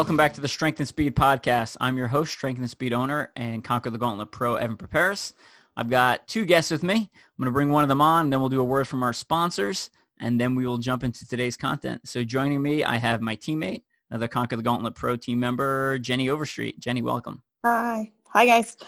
[0.00, 1.76] Welcome back to the Strength and Speed podcast.
[1.78, 5.34] I'm your host, Strength and Speed owner and Conquer the Gauntlet Pro, Evan Perperis.
[5.76, 6.94] I've got two guests with me.
[6.94, 9.12] I'm going to bring one of them on, then we'll do a word from our
[9.12, 12.08] sponsors, and then we will jump into today's content.
[12.08, 16.30] So joining me, I have my teammate, another Conquer the Gauntlet Pro team member, Jenny
[16.30, 16.80] Overstreet.
[16.80, 17.42] Jenny, welcome.
[17.62, 18.10] Hi.
[18.28, 18.78] Hi, guys.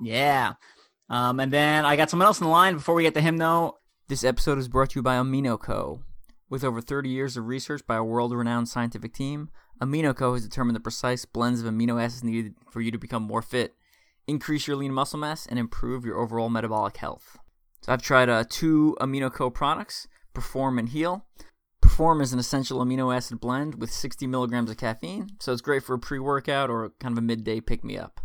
[0.00, 0.52] Yeah.
[1.10, 2.74] Um, and then I got someone else in the line.
[2.74, 6.02] Before we get to him, though, this episode is brought to you by Amino Co.
[6.48, 10.80] With over 30 years of research by a world-renowned scientific team, AminoCo has determined the
[10.80, 13.74] precise blends of amino acids needed for you to become more fit,
[14.26, 17.38] increase your lean muscle mass, and improve your overall metabolic health.
[17.82, 21.26] So I've tried uh, two AminoCo products, Perform and Heal.
[21.80, 25.82] Perform is an essential amino acid blend with 60 milligrams of caffeine, so it's great
[25.82, 28.20] for a pre-workout or kind of a midday pick-me-up.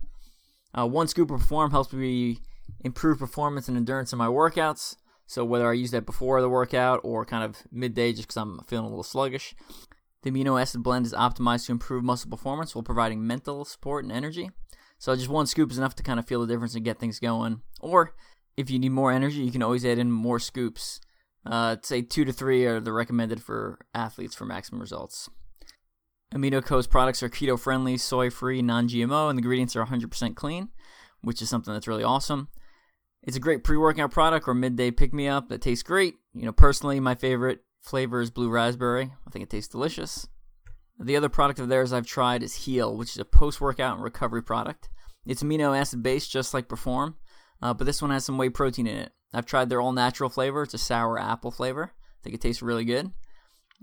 [0.73, 2.39] Uh, one scoop of Perform helps me
[2.83, 4.95] improve performance and endurance in my workouts.
[5.27, 8.59] So whether I use that before the workout or kind of midday just because I'm
[8.67, 9.55] feeling a little sluggish,
[10.23, 14.11] the amino acid blend is optimized to improve muscle performance while providing mental support and
[14.11, 14.51] energy.
[14.99, 17.19] So just one scoop is enough to kind of feel the difference and get things
[17.19, 17.61] going.
[17.79, 18.13] Or
[18.55, 21.01] if you need more energy, you can always add in more scoops.
[21.43, 25.29] Uh, say two to three are the recommended for athletes for maximum results.
[26.33, 30.69] AminoCo's products are keto friendly, soy free, non GMO, and the ingredients are 100% clean,
[31.21, 32.47] which is something that's really awesome.
[33.23, 36.15] It's a great pre-workout product or midday pick-me-up that tastes great.
[36.33, 39.11] You know, personally, my favorite flavor is blue raspberry.
[39.27, 40.27] I think it tastes delicious.
[40.99, 44.43] The other product of theirs I've tried is Heal, which is a post-workout and recovery
[44.43, 44.89] product.
[45.25, 47.15] It's amino acid based, just like Perform,
[47.61, 49.11] uh, but this one has some whey protein in it.
[49.33, 50.63] I've tried their all-natural flavor.
[50.63, 51.93] It's a sour apple flavor.
[51.95, 53.11] I think it tastes really good.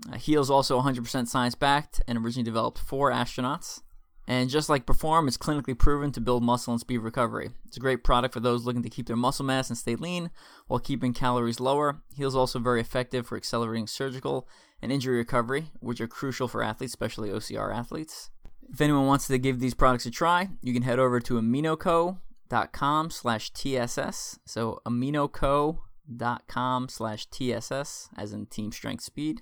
[0.09, 3.81] Uh, Heal is also 100% science-backed and originally developed for astronauts.
[4.29, 7.49] And just like Perform, it's clinically proven to build muscle and speed recovery.
[7.65, 10.29] It's a great product for those looking to keep their muscle mass and stay lean
[10.67, 12.03] while keeping calories lower.
[12.15, 14.47] Heal's also very effective for accelerating surgical
[14.83, 18.29] and injury recovery, which are crucial for athletes, especially OCR athletes.
[18.71, 23.09] If anyone wants to give these products a try, you can head over to aminoco.com
[23.09, 24.39] slash TSS.
[24.45, 25.79] So aminoco.com
[26.89, 29.41] slash TSS, as in Team Strength Speed.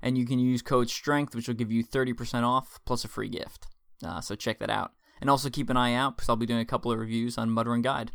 [0.00, 3.28] And you can use code STRENGTH, which will give you 30% off plus a free
[3.28, 3.66] gift.
[4.04, 4.92] Uh, so check that out.
[5.20, 7.50] And also keep an eye out because I'll be doing a couple of reviews on
[7.50, 8.10] Mud Run Guide.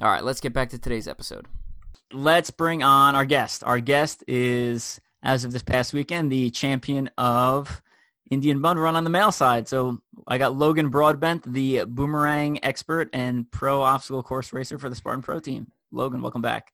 [0.00, 1.46] All right, let's get back to today's episode.
[2.12, 3.64] Let's bring on our guest.
[3.64, 7.82] Our guest is, as of this past weekend, the champion of
[8.30, 9.68] Indian Mud Run on the male side.
[9.68, 14.96] So I got Logan Broadbent, the boomerang expert and pro obstacle course racer for the
[14.96, 15.72] Spartan Pro team.
[15.90, 16.72] Logan, welcome back.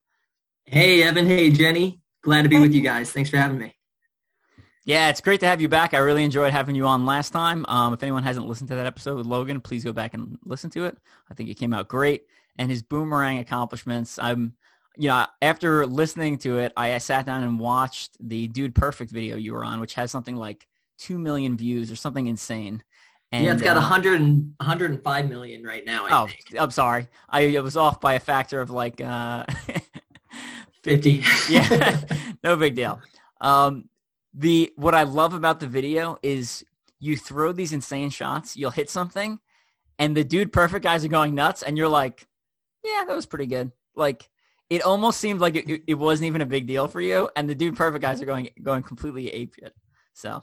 [0.65, 1.27] Hey, Evan.
[1.27, 2.01] Hey, Jenny.
[2.23, 3.11] Glad to be with you guys.
[3.11, 3.75] Thanks for having me.
[4.91, 5.95] Yeah, it's great to have you back.
[5.95, 7.65] I really enjoyed having you on last time.
[7.69, 10.69] Um, if anyone hasn't listened to that episode with Logan, please go back and listen
[10.71, 10.99] to it.
[11.31, 12.25] I think it came out great.
[12.59, 14.55] And his boomerang accomplishments, I'm,
[14.97, 19.13] you know, after listening to it, I, I sat down and watched the Dude Perfect
[19.13, 20.67] video you were on, which has something like
[20.99, 22.83] 2 million views or something insane.
[23.31, 26.07] And, yeah, it's got uh, 100 and, 105 million right now.
[26.07, 26.61] I oh, think.
[26.61, 27.07] I'm sorry.
[27.29, 29.45] I was off by a factor of like uh,
[30.83, 31.23] 50.
[31.23, 31.53] 50.
[31.55, 32.01] yeah,
[32.43, 33.01] no big deal.
[33.41, 33.89] Um,
[34.35, 36.65] the what I love about the video is
[36.99, 39.41] you throw these insane shots, you'll hit something,
[39.99, 42.27] and the dude perfect guys are going nuts, and you're like,
[42.85, 43.73] yeah, that was pretty good.
[43.95, 44.29] Like
[44.69, 47.55] it almost seemed like it, it wasn't even a big deal for you, and the
[47.55, 49.75] dude perfect guys are going going completely ape shit.
[50.13, 50.43] So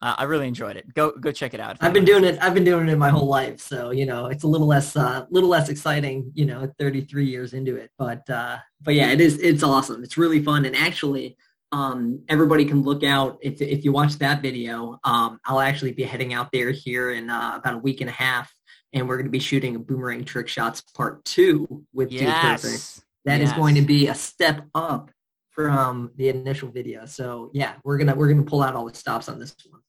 [0.00, 0.92] uh, I really enjoyed it.
[0.94, 1.76] Go go check it out.
[1.80, 2.38] I've been doing it.
[2.40, 5.26] I've been doing it my whole life, so you know it's a little less uh,
[5.30, 6.30] little less exciting.
[6.34, 9.38] You know, 33 years into it, but uh, but yeah, it is.
[9.40, 10.02] It's awesome.
[10.02, 11.36] It's really fun, and actually
[11.74, 15.00] um, everybody can look out if, if you watch that video.
[15.02, 18.12] Um, I'll actually be heading out there here in uh, about a week and a
[18.12, 18.54] half,
[18.92, 22.22] and we're going to be shooting a boomerang trick shots part two with yes.
[22.22, 23.04] Dude Perfect.
[23.24, 23.48] That yes.
[23.50, 25.10] is going to be a step up
[25.50, 27.06] from the initial video.
[27.06, 29.80] So yeah, we're gonna we're gonna pull out all the stops on this one.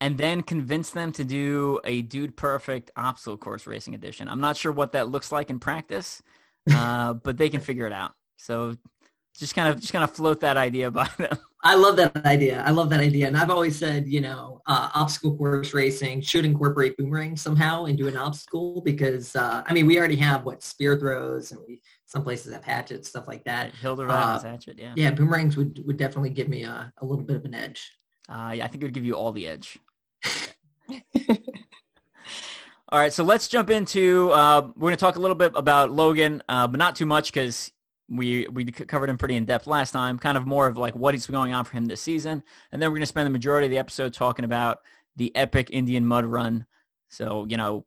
[0.00, 4.28] And then convince them to do a Dude Perfect obstacle course racing edition.
[4.28, 6.22] I'm not sure what that looks like in practice,
[6.70, 8.12] uh, but they can figure it out.
[8.36, 8.76] So
[9.38, 11.38] just kind of just kind of float that idea by them.
[11.62, 12.62] I love that idea.
[12.66, 13.26] I love that idea.
[13.26, 18.06] And I've always said, you know, uh, obstacle course racing should incorporate boomerang somehow into
[18.06, 22.22] an obstacle because, uh, I mean, we already have what spear throws and we some
[22.22, 23.74] places have hatchets, stuff like that.
[23.74, 24.92] Hilda uh, has hatchet, yeah.
[24.94, 27.90] Yeah, boomerangs would, would definitely give me a, a little bit of an edge.
[28.28, 29.78] Uh, yeah, I think it would give you all the edge.
[32.88, 35.90] all right, so let's jump into, uh, we're going to talk a little bit about
[35.90, 37.72] Logan, uh, but not too much because
[38.08, 40.18] we we covered him pretty in depth last time.
[40.18, 42.42] Kind of more of like what is going on for him this season,
[42.72, 44.80] and then we're going to spend the majority of the episode talking about
[45.16, 46.66] the epic Indian Mud Run.
[47.08, 47.86] So you know,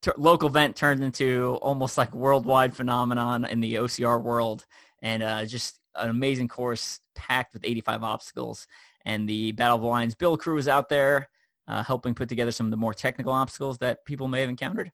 [0.00, 4.64] t- local event turned into almost like worldwide phenomenon in the OCR world,
[5.02, 8.66] and uh, just an amazing course packed with 85 obstacles.
[9.04, 11.28] And the Battle of the Lions Bill crew was out there.
[11.68, 14.90] Uh, helping put together some of the more technical obstacles that people may have encountered.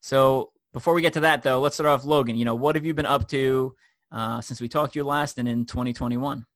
[0.00, 2.36] So before we get to that, though, let's start off, Logan.
[2.36, 3.74] You know, what have you been up to
[4.14, 6.46] uh, since we talked to you last and in 2021?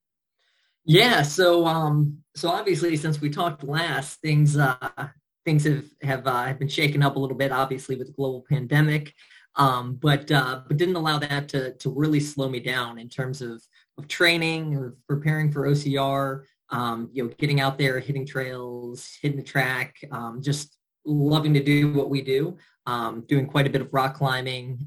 [0.85, 4.77] Yeah, so um, so obviously since we talked last, things uh,
[5.45, 8.45] things have have, uh, have been shaken up a little bit, obviously with the global
[8.49, 9.13] pandemic,
[9.57, 13.43] um, but uh, but didn't allow that to to really slow me down in terms
[13.43, 13.63] of
[13.99, 16.45] of training or preparing for OCR.
[16.71, 21.63] Um, you know, getting out there, hitting trails, hitting the track, um, just loving to
[21.63, 22.57] do what we do.
[22.87, 24.87] Um, doing quite a bit of rock climbing.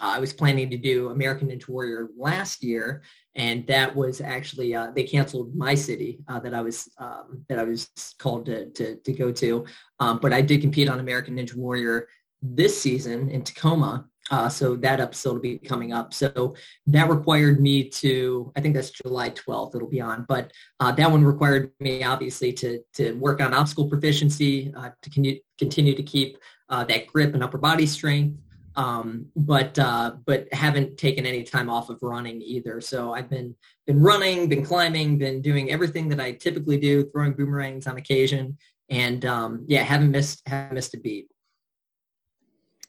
[0.00, 3.02] Um, I was planning to do American Ninja Warrior last year,
[3.34, 7.58] and that was actually uh, they canceled my city uh, that I was um, that
[7.58, 9.64] I was called to to, to go to.
[10.00, 12.08] Um, but I did compete on American Ninja Warrior
[12.42, 16.12] this season in Tacoma, uh, so that episode will be coming up.
[16.12, 16.54] So
[16.86, 21.10] that required me to I think that's July 12th it'll be on, but uh, that
[21.10, 26.02] one required me obviously to to work on obstacle proficiency uh, to continue continue to
[26.02, 26.38] keep
[26.68, 28.38] uh, that grip and upper body strength
[28.76, 32.80] um, but uh, but haven't taken any time off of running either.
[32.80, 33.54] So I've been
[33.86, 38.58] been running, been climbing, been doing everything that I typically do, throwing boomerangs on occasion,
[38.90, 41.28] and um, yeah, haven't missed haven't missed a beat.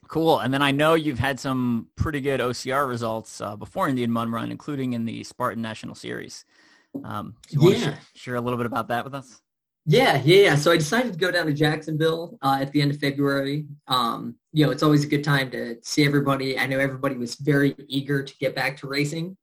[0.08, 0.38] Cool.
[0.38, 4.30] And then I know you've had some pretty good OCR results uh, before Indian Mud
[4.30, 6.46] Run, including in the Spartan National Series.
[7.04, 7.88] Um, do you yeah.
[7.88, 9.42] want to share a little bit about that with us?
[9.90, 10.54] Yeah, yeah, yeah.
[10.54, 13.64] So I decided to go down to Jacksonville uh, at the end of February.
[13.86, 16.58] Um, you know, it's always a good time to see everybody.
[16.58, 19.34] I know everybody was very eager to get back to racing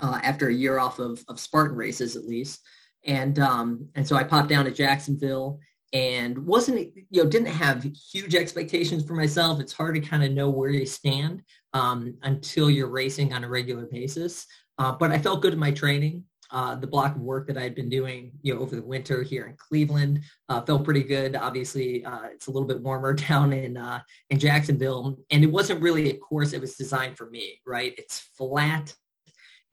[0.00, 2.60] uh, after a year off of, of Spartan races, at least.
[3.04, 5.58] And um, and so I popped down to Jacksonville
[5.92, 9.58] and wasn't you know didn't have huge expectations for myself.
[9.58, 11.42] It's hard to kind of know where you stand
[11.72, 14.46] um, until you're racing on a regular basis.
[14.78, 17.74] Uh, but I felt good in my training uh, the block of work that I'd
[17.74, 21.36] been doing, you know, over the winter here in Cleveland uh, felt pretty good.
[21.36, 24.00] Obviously, uh, it's a little bit warmer down in uh,
[24.30, 27.60] in Jacksonville, and it wasn't really a course that was designed for me.
[27.66, 27.94] Right?
[27.98, 28.94] It's flat,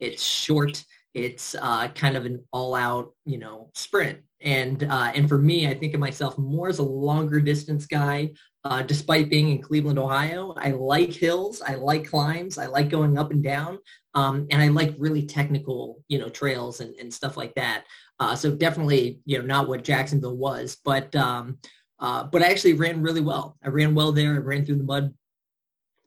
[0.00, 0.84] it's short,
[1.14, 4.20] it's uh, kind of an all-out, you know, sprint.
[4.40, 8.30] And uh, and for me, I think of myself more as a longer distance guy.
[8.64, 13.16] Uh, despite being in Cleveland, Ohio, I like hills, I like climbs, I like going
[13.16, 13.78] up and down,
[14.14, 17.84] um, and I like really technical, you know, trails and, and stuff like that.
[18.20, 21.58] Uh, so definitely, you know, not what Jacksonville was, but um,
[21.98, 23.56] uh, but I actually ran really well.
[23.62, 24.34] I ran well there.
[24.34, 25.14] I ran through the mud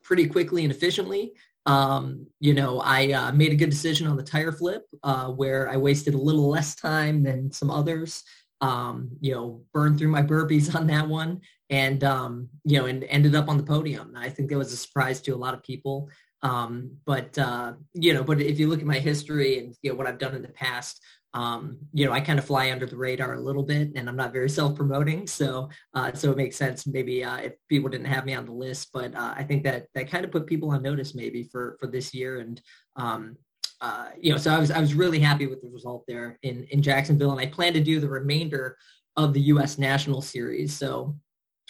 [0.03, 1.33] pretty quickly and efficiently.
[1.65, 5.69] Um, you know, I uh, made a good decision on the tire flip uh, where
[5.69, 8.23] I wasted a little less time than some others.
[8.61, 11.41] Um, you know, burned through my burpees on that one
[11.71, 14.13] and, um, you know, and ended up on the podium.
[14.15, 16.09] I think that was a surprise to a lot of people.
[16.43, 19.95] Um, but, uh, you know, but if you look at my history and, you know,
[19.95, 21.01] what I've done in the past,
[21.33, 24.15] um, you know, I kind of fly under the radar a little bit and I'm
[24.15, 25.27] not very self-promoting.
[25.27, 28.51] So, uh, so it makes sense maybe uh, if people didn't have me on the
[28.51, 31.77] list, but uh, I think that that kind of put people on notice maybe for,
[31.79, 32.39] for this year.
[32.39, 32.61] And,
[32.97, 33.37] um,
[33.79, 36.65] uh, you know, so I was, I was really happy with the result there in,
[36.65, 38.77] in Jacksonville and I plan to do the remainder
[39.15, 39.77] of the U.S.
[39.77, 40.75] National Series.
[40.75, 41.15] So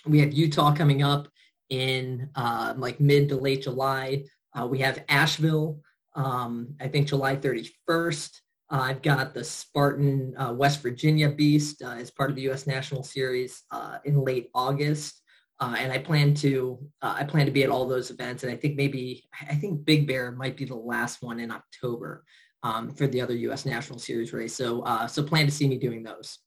[0.05, 1.27] we have Utah coming up
[1.69, 4.25] in uh, like mid to late July.
[4.59, 5.79] Uh, we have Asheville,
[6.15, 8.40] um, I think July 31st.
[8.71, 12.65] Uh, I've got the Spartan uh, West Virginia Beast uh, as part of the U.S.
[12.65, 15.21] National Series uh, in late August,
[15.59, 18.43] uh, and I plan to uh, I plan to be at all those events.
[18.43, 22.23] And I think maybe I think Big Bear might be the last one in October
[22.63, 23.65] um, for the other U.S.
[23.65, 24.55] National Series race.
[24.55, 26.39] So so plan to see me doing those.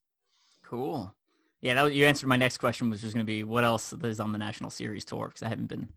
[0.64, 1.14] Cool.
[1.60, 3.92] Yeah, that, was, you answered my next question, which was going to be what else
[3.92, 5.88] is on the National Series tour because I haven't been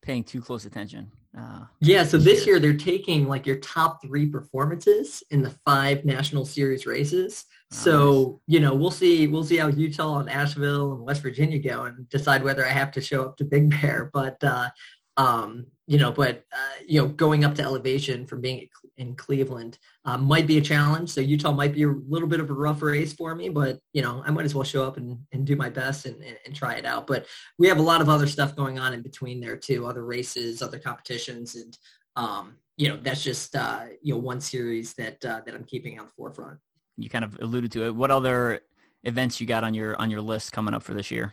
[0.00, 1.12] paying too close attention.
[1.36, 6.04] Uh, yeah, so this year they're taking like your top three performances in the five
[6.04, 7.46] national series races.
[7.72, 11.58] Oh, so you know we'll see we'll see how Utah and Asheville and West Virginia
[11.58, 14.10] go and decide whether I have to show up to Big Bear.
[14.12, 14.68] But uh,
[15.16, 19.78] um, you know, but uh, you know, going up to elevation from being in Cleveland
[20.04, 21.10] uh, might be a challenge.
[21.10, 24.02] So Utah might be a little bit of a rough race for me, but you
[24.02, 26.54] know, I might as well show up and, and do my best and, and, and,
[26.54, 27.06] try it out.
[27.06, 27.26] But
[27.58, 30.62] we have a lot of other stuff going on in between there too, other races,
[30.62, 31.76] other competitions, and
[32.16, 35.98] um, you know, that's just uh, you know one series that uh, that I'm keeping
[35.98, 36.58] on the forefront.
[36.96, 37.94] You kind of alluded to it.
[37.94, 38.60] What other
[39.04, 41.32] events you got on your on your list coming up for this year?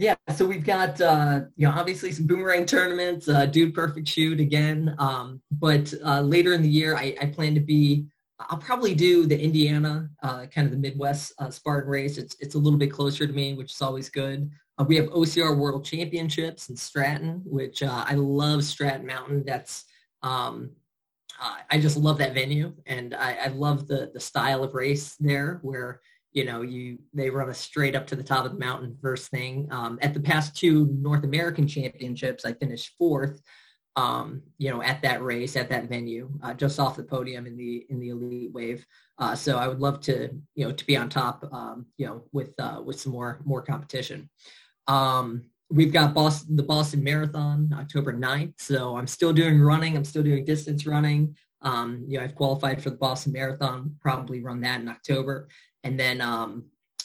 [0.00, 4.38] Yeah, so we've got uh, you know obviously some boomerang tournaments, uh, dude perfect shoot
[4.38, 4.94] again.
[4.96, 8.06] Um, but uh, later in the year, I, I, plan to be.
[8.38, 12.16] I'll probably do the Indiana, uh, kind of the Midwest uh, Spartan race.
[12.16, 14.48] It's it's a little bit closer to me, which is always good.
[14.78, 19.42] Uh, we have OCR World Championships in Stratton, which I love Stratton Mountain.
[19.44, 19.84] That's
[20.22, 20.70] um,
[21.70, 25.58] I just love that venue, and I, I love the the style of race there,
[25.62, 26.00] where
[26.32, 29.30] you know, you they run us straight up to the top of the mountain first
[29.30, 29.68] thing.
[29.70, 33.40] Um, at the past two North American championships, I finished fourth.
[33.96, 37.56] Um, you know, at that race, at that venue, uh, just off the podium in
[37.56, 38.86] the in the elite wave.
[39.18, 42.22] Uh, so I would love to, you know, to be on top, um, you know,
[42.32, 44.30] with uh, with some more more competition.
[44.86, 48.54] Um, we've got Boston, the Boston Marathon, October 9th.
[48.58, 49.96] So I'm still doing running.
[49.96, 51.36] I'm still doing distance running.
[51.60, 55.48] Um, you know, I've qualified for the Boston Marathon, probably run that in October.
[55.84, 56.64] And then, um,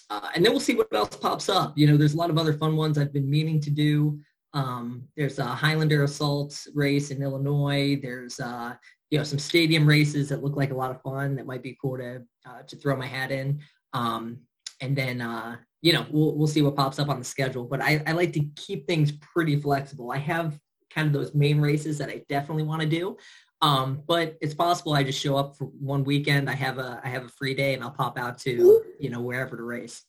[0.09, 1.77] uh, and then we'll see what else pops up.
[1.77, 4.19] You know, there's a lot of other fun ones I've been meaning to do.
[4.53, 7.99] Um, there's a Highlander Assault race in Illinois.
[8.01, 8.73] There's, uh,
[9.09, 11.77] you know, some stadium races that look like a lot of fun that might be
[11.81, 13.59] cool to, uh, to throw my hat in.
[13.93, 14.39] Um,
[14.81, 17.65] and then, uh, you know, we'll, we'll see what pops up on the schedule.
[17.65, 20.11] But I, I like to keep things pretty flexible.
[20.11, 20.59] I have
[20.93, 23.17] kind of those main races that I definitely want to do.
[23.63, 26.49] Um, but it's possible I just show up for one weekend.
[26.49, 29.21] I have a I have a free day and I'll pop out to you know
[29.21, 30.03] wherever to race.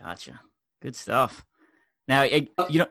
[0.00, 0.40] Gotcha.
[0.80, 1.44] Good stuff.
[2.06, 2.68] Now it, oh.
[2.68, 2.86] you know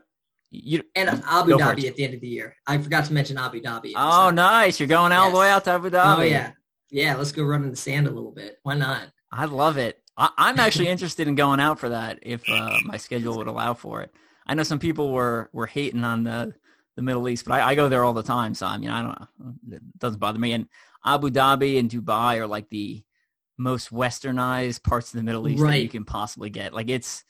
[0.52, 2.58] you and Abu Dhabi at the end of the year.
[2.68, 3.94] I forgot to mention Abu Dhabi.
[3.96, 4.78] Oh, nice!
[4.78, 5.34] You're going all yes.
[5.34, 6.18] the way out to Abu Dhabi.
[6.18, 6.52] Oh yeah,
[6.90, 7.16] yeah.
[7.16, 8.60] Let's go run in the sand a little bit.
[8.64, 9.04] Why not?
[9.32, 10.02] I love it.
[10.18, 13.74] I, am actually interested in going out for that if uh, my schedule would allow
[13.74, 14.12] for it.
[14.46, 16.54] I know some people were were hating on the
[16.98, 19.02] the Middle East, but I, I go there all the time, so I mean, I
[19.02, 20.52] don't know, it doesn't bother me.
[20.52, 20.68] And
[21.06, 23.04] Abu Dhabi and Dubai are like the
[23.58, 25.72] most westernized parts of the Middle East right.
[25.72, 26.74] that you can possibly get.
[26.74, 27.24] Like it's,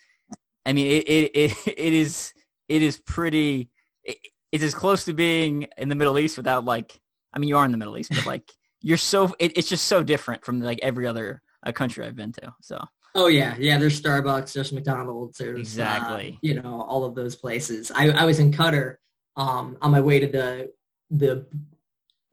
[0.66, 2.34] I mean, it it it, it is
[2.68, 3.70] it is pretty.
[4.04, 4.18] It,
[4.54, 7.00] it's as close to being in the Middle East without like,
[7.34, 8.50] I mean, you are in the Middle East, but like
[8.82, 12.32] you're so it, it's just so different from like every other a country I've been
[12.34, 12.54] to.
[12.62, 12.84] So.
[13.16, 13.78] Oh yeah, yeah.
[13.78, 16.34] There's Starbucks, there's McDonald's, there's uh, exactly.
[16.36, 17.92] Uh, you know all of those places.
[17.94, 18.98] I, I was in Qatar
[19.38, 20.72] um, on my way to the
[21.10, 21.46] the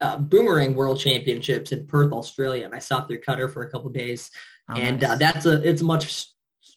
[0.01, 3.89] uh, boomerang world championships in Perth, Australia, and I stopped through Qatar for a couple
[3.89, 4.29] days.
[4.69, 5.15] Oh, and uh, nice.
[5.15, 6.27] uh, that's a it's a much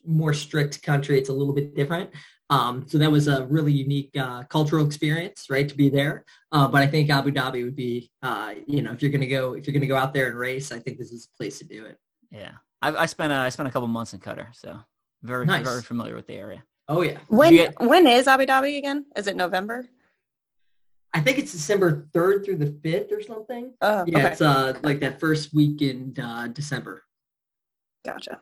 [0.06, 1.18] more strict country.
[1.18, 2.10] It's a little bit different.
[2.50, 6.24] Um, so that was a really unique uh, cultural experience, right, to be there.
[6.50, 9.26] Uh, but I think Abu Dhabi would be, uh, you know, if you're going to
[9.26, 11.32] go, if you're going to go out there and race, I think this is the
[11.36, 11.98] place to do it.
[12.30, 14.78] Yeah, I, I spent I spent a couple months in Qatar, so
[15.22, 15.64] very nice.
[15.64, 16.62] very familiar with the area.
[16.88, 17.18] Oh yeah.
[17.28, 17.80] When get...
[17.80, 19.04] when is Abu Dhabi again?
[19.16, 19.86] Is it November?
[21.14, 23.72] I think it's December third through the fifth or something.
[23.80, 24.26] Oh, yeah, okay.
[24.28, 27.04] it's uh like that first week in uh, December.
[28.04, 28.40] Gotcha.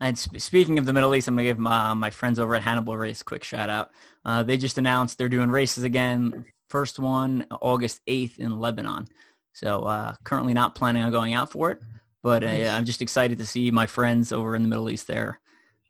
[0.00, 2.62] And sp- speaking of the Middle East, I'm gonna give my, my friends over at
[2.62, 3.90] Hannibal Race a quick shout out.
[4.24, 6.44] Uh, they just announced they're doing races again.
[6.68, 9.06] First one August 8th in Lebanon.
[9.52, 11.78] So uh, currently not planning on going out for it.
[12.22, 15.40] But uh, I'm just excited to see my friends over in the Middle East there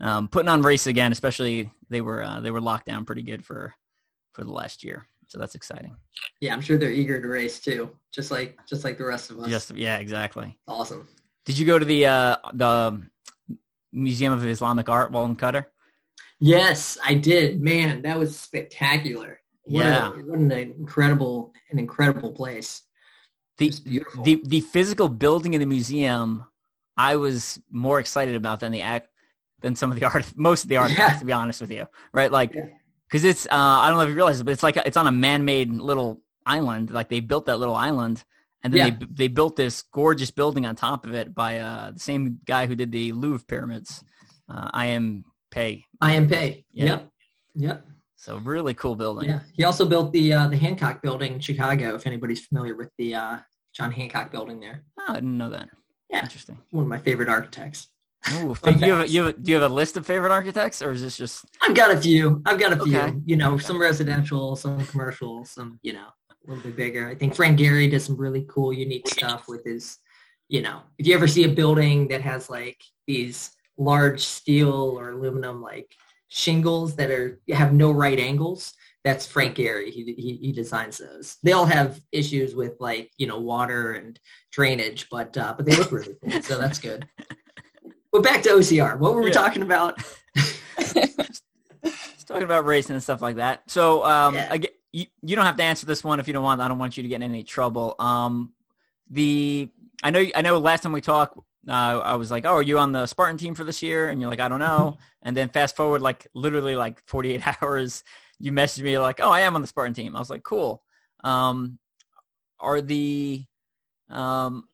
[0.03, 1.13] um, putting on race again.
[1.13, 3.75] Especially they were uh, they were locked down pretty good for
[4.33, 5.97] for the last year, so that's exciting.
[6.41, 9.39] Yeah, I'm sure they're eager to race too, just like just like the rest of
[9.39, 9.49] us.
[9.49, 10.59] Just yeah, exactly.
[10.69, 11.09] Awesome.
[11.47, 13.03] Did you go to the uh, the
[13.93, 15.65] Museum of Islamic Art while in Qatar?
[16.39, 17.63] Yes, I did.
[17.63, 19.41] Man, that was spectacular.
[19.65, 22.83] What yeah, a, what an incredible an incredible place
[23.59, 26.45] the the the physical building in the museum
[26.97, 29.09] I was more excited about than the act
[29.61, 31.19] than some of the art most of the art, yeah.
[31.19, 32.55] to be honest with you right like
[33.13, 35.07] because it's uh, I don't know if you realize it but it's like it's on
[35.07, 38.25] a man-made little island like they built that little island
[38.65, 38.97] and then yeah.
[38.99, 42.67] they they built this gorgeous building on top of it by uh, the same guy
[42.67, 44.03] who did the Louvre pyramids
[44.49, 45.25] uh, I.M.
[45.51, 46.29] Pei I.M.
[46.29, 46.85] Pei yeah.
[46.87, 47.09] yep
[47.55, 47.87] yep
[48.23, 49.29] so really cool building.
[49.29, 51.97] Yeah, he also built the uh, the Hancock Building in Chicago.
[51.97, 53.39] If anybody's familiar with the uh,
[53.75, 54.85] John Hancock Building there.
[54.97, 55.71] Oh, I didn't know that.
[56.09, 56.57] Yeah, interesting.
[56.71, 57.89] One of my favorite architects.
[58.35, 60.93] Ooh, do you, have, you have, do you have a list of favorite architects, or
[60.93, 61.45] is this just?
[61.61, 62.41] I've got a few.
[62.47, 62.97] I've got a few.
[62.97, 63.17] Okay.
[63.25, 63.65] You know, okay.
[63.65, 67.09] some residential, some commercial, some you know, a little bit bigger.
[67.09, 69.99] I think Frank Gehry does some really cool, unique stuff with his.
[70.49, 75.11] You know, if you ever see a building that has like these large steel or
[75.11, 75.95] aluminum like
[76.29, 78.73] shingles that are have no right angles.
[79.05, 79.91] That's Frank Gehry.
[79.91, 81.37] He, he, he designs those.
[81.43, 84.19] They all have issues with like you know water and
[84.53, 86.43] drainage, but uh, but they look really cool.
[86.43, 87.07] So that's good.
[88.13, 88.99] But back to OCR.
[88.99, 89.35] What were we yeah.
[89.35, 89.99] talking about?
[90.77, 91.43] Just
[92.27, 93.63] talking about racing and stuff like that.
[93.71, 94.53] So um, yeah.
[94.53, 96.61] again, you, you don't have to answer this one if you don't want.
[96.61, 97.97] I don't want you to get in any trouble.
[97.99, 98.53] Um,
[99.11, 99.71] the
[100.03, 102.79] I know I know last time we talked, uh, I was like, "Oh, are you
[102.79, 105.49] on the Spartan team for this year?" And you're like, "I don't know." And then
[105.49, 108.05] fast forward, like literally like 48 hours,
[108.39, 110.83] you messaged me like, "Oh, I am on the Spartan team." I was like, "Cool."
[111.25, 111.79] Um,
[112.61, 113.45] are the
[114.11, 114.69] um,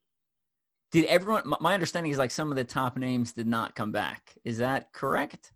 [0.90, 1.52] did everyone?
[1.61, 4.35] My understanding is like some of the top names did not come back.
[4.45, 5.52] Is that correct?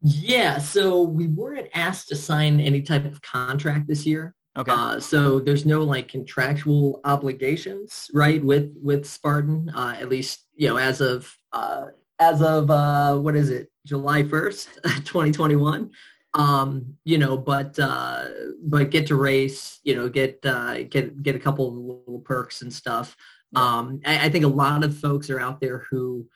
[0.00, 0.58] Yeah.
[0.58, 4.34] So we weren't asked to sign any type of contract this year.
[4.56, 4.72] Okay.
[4.72, 8.42] Uh, so there's no like contractual obligations, right?
[8.42, 11.86] With with Spartan, uh, at least you know as of uh,
[12.18, 15.90] as of uh, what is it, July first, 2021.
[16.32, 18.26] Um, you know, but uh,
[18.62, 22.62] but get to race, you know, get uh, get get a couple of little perks
[22.62, 23.16] and stuff.
[23.54, 26.26] Um, I, I think a lot of folks are out there who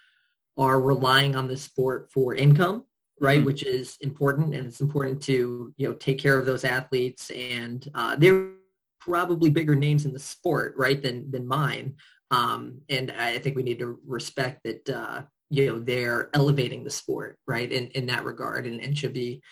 [0.56, 2.84] are relying on the sport for income
[3.20, 3.42] right?
[3.42, 3.44] Mhm.
[3.44, 7.86] Which is important, and it's important to you know take care of those athletes, and
[7.94, 8.50] uh, they're
[8.98, 11.94] probably bigger names in the sport, right, than than mine.
[12.30, 16.90] Um, and I think we need to respect that uh, you know they're elevating the
[16.90, 19.42] sport, right, in in that regard, and, and should be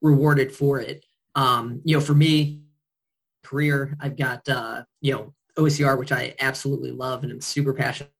[0.00, 1.04] rewarded for it.
[1.34, 2.62] Um, you know, for me,
[3.44, 8.12] career, I've got uh, you know OCR, which I absolutely love, and I'm super passionate.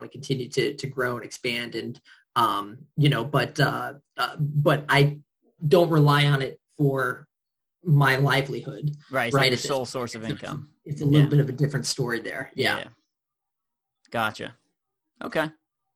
[0.00, 1.98] I continue to to grow and expand and
[2.36, 5.18] um, you know, but uh, uh, but I
[5.66, 7.26] don't rely on it for
[7.84, 8.90] my livelihood.
[9.10, 9.26] right.
[9.26, 10.70] It's right, Like sole source of income.
[10.84, 11.28] It's a little Yeah.
[11.28, 12.50] bit of a different story there.
[12.54, 12.84] Yeah.
[14.10, 14.54] Gotcha.
[15.22, 15.48] Okay.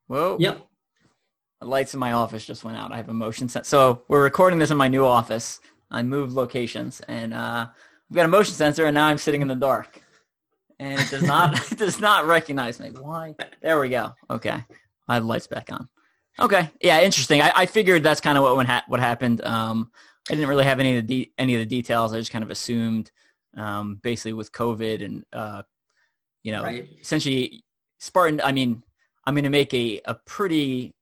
[0.06, 0.36] Whoa.
[0.38, 0.66] Yep.
[1.60, 2.92] The lights in my office just went out.
[2.92, 3.68] I have a motion sensor.
[3.68, 5.60] So we're recording this in my new office.
[5.90, 7.66] I moved locations and uh,
[8.08, 10.02] we've got a motion sensor and now I'm sitting in the dark.
[10.80, 12.90] And it does not it does not recognize me.
[12.90, 13.34] Why?
[13.62, 14.14] There we go.
[14.30, 14.64] Okay.
[15.08, 15.88] I have lights back on.
[16.40, 16.70] Okay.
[16.80, 17.40] Yeah, interesting.
[17.42, 19.44] I, I figured that's kind of what went ha- what happened.
[19.44, 19.90] Um,
[20.30, 22.12] I didn't really have any of the de- any of the details.
[22.12, 23.10] I just kind of assumed
[23.56, 25.62] um, basically with COVID and uh,
[26.44, 26.88] you know Right.
[27.00, 27.64] essentially
[27.98, 28.40] Spartan.
[28.44, 28.84] I mean,
[29.26, 30.94] I'm going to make a a pretty.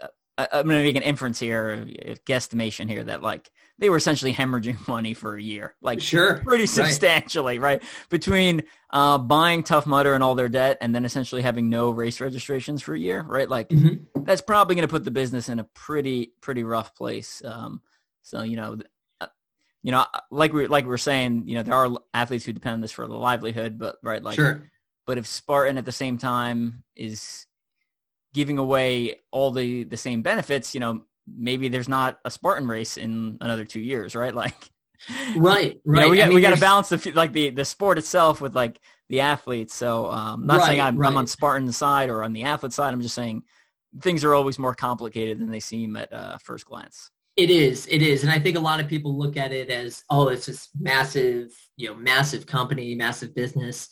[0.00, 0.08] I-
[0.52, 4.32] I'm going to make an inference here, a guesstimation here that like they were essentially
[4.32, 6.36] hemorrhaging money for a year, like Sure.
[6.44, 7.82] pretty substantially, right?
[8.08, 12.20] Between uh, buying Tough Mudder and all their debt, and then essentially having no race
[12.20, 13.48] registrations for a year, right?
[13.48, 14.06] Like Mhm.
[14.24, 17.42] that's probably going to put the business in a pretty pretty rough place.
[17.44, 17.82] Um,
[18.22, 18.78] so you know,
[19.20, 19.26] uh,
[19.82, 22.80] you know, like we like we're saying, you know, there are athletes who depend on
[22.80, 24.70] this for the livelihood, but right, like sure.
[25.06, 27.46] but if Spartan at the same time is
[28.32, 32.96] giving away all the the same benefits, you know, maybe there's not a Spartan race
[32.96, 34.34] in another two years, right?
[34.46, 34.70] Like,
[35.36, 35.74] Right.
[35.74, 36.00] you Right.
[36.02, 38.40] know, we I got mean, we got to balance the like the the sport itself
[38.40, 39.74] with like the athletes.
[39.74, 42.92] So, um, I'm not saying I'm, I'm on Spartan side or on the athlete side.
[42.92, 43.42] I'm just saying
[44.00, 47.10] things are always more complicated than they seem at uh, first glance.
[47.36, 47.86] It is.
[47.88, 48.22] It is.
[48.22, 51.52] And I think a lot of people look at it as, oh, it's this massive,
[51.76, 53.90] you know, massive company, massive business.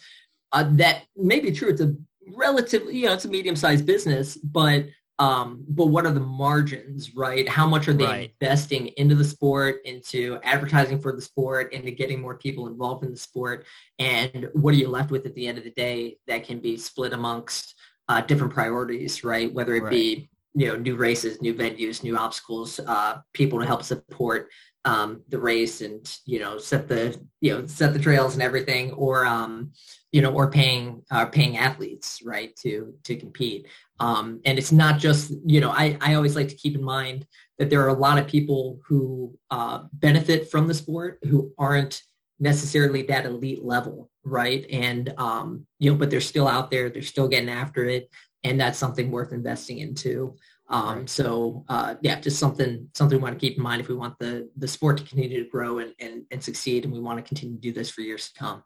[0.53, 1.68] Uh, that may be true.
[1.68, 1.94] It's a
[2.35, 4.87] relatively, you know, it's a medium-sized business, but
[5.18, 7.48] um, but what are the margins, right?
[7.48, 8.35] How much are they Right.
[8.40, 13.12] investing into the sport, into advertising for the sport, into getting more people involved in
[13.12, 13.64] the sport?
[13.98, 16.77] And what are you left with at the end of the day that can be
[16.77, 17.74] split amongst
[18.09, 19.53] uh, different priorities, right?
[19.53, 23.83] Whether it be you know new races new venues new obstacles uh people to help
[23.83, 24.48] support
[24.85, 28.92] um the race and you know set the you know set the trails and everything
[28.92, 29.72] or um
[30.12, 33.66] you know or paying uh paying athletes right to to compete
[34.00, 37.26] um and it's not just you know i i always like to keep in mind
[37.59, 42.02] that there are a lot of people who uh benefit from the sport who aren't
[42.40, 47.02] necessarily that elite level right and um you know but they're still out there they're
[47.02, 48.11] still getting after it
[48.44, 50.37] and that's something worth investing into.
[50.68, 51.11] Um, Right.
[51.11, 54.18] So uh, yeah, just something something we want to keep in mind if we want
[54.18, 57.22] the the sport to continue to grow and, and, and succeed, and we want to
[57.22, 58.62] continue to do this for years to come.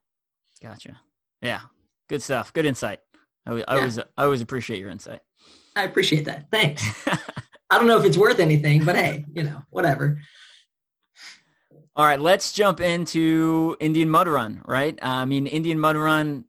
[0.63, 1.01] Gotcha.
[1.41, 1.61] Yeah,
[2.09, 2.53] good stuff.
[2.53, 3.01] Good insight.
[3.49, 3.79] I, always- I Yeah.
[3.81, 5.21] always I always appreciate your insight.
[5.75, 6.51] I appreciate that.
[6.51, 6.85] Thanks.
[7.71, 10.21] I don't know if it's worth anything, but hey, you know, whatever.
[11.97, 14.97] All right, let's jump into Indian Mud Run, right?
[15.03, 16.45] I mean, Indian Mud Run,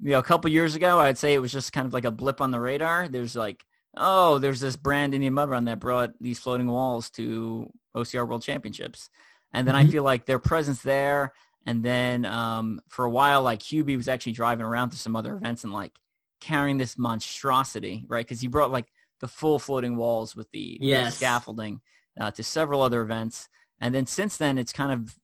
[0.00, 2.10] you know, a couple years ago, I'd say it was just kind of like a
[2.10, 3.08] blip on the radar.
[3.08, 3.64] There's like,
[3.96, 8.42] oh, there's this brand Indian Mud Run that brought these floating walls to OCR World
[8.42, 9.08] Championships.
[9.54, 9.90] And then I Mhm.
[9.92, 11.32] feel like their presence there,
[11.66, 15.34] and then um, for a while, like Hubie was actually driving around to some other
[15.34, 15.92] events and like
[16.40, 18.26] carrying this monstrosity, right?
[18.26, 18.86] Because he brought like
[19.20, 21.80] the full floating walls with the, the scaffolding
[22.20, 23.48] uh, to several other events.
[23.80, 25.16] And then since then, it's kind of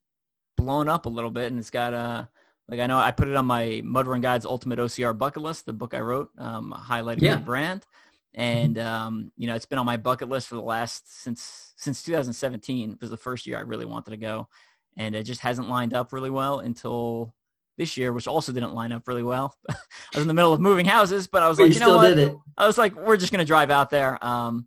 [0.56, 2.28] blown up a little bit, and it's got a
[2.68, 5.66] like I know I put it on my Mud Run Guide's Ultimate OCR bucket list,
[5.66, 7.36] the book I wrote, um, highlighting Yeah.
[7.36, 7.86] the brand,
[8.34, 12.02] and um, you know it's been on my bucket list for the last since since
[12.02, 14.48] 2017 was the first year I really wanted to go,
[14.96, 17.34] and it just hasn't lined up really well until
[17.76, 19.54] this year, which also didn't line up really well.
[19.68, 19.74] I
[20.14, 21.96] was in the middle of moving houses, but I was But like, you you know
[21.96, 22.36] what?
[22.56, 24.22] I was like, we're just gonna drive out there.
[24.24, 24.66] Um,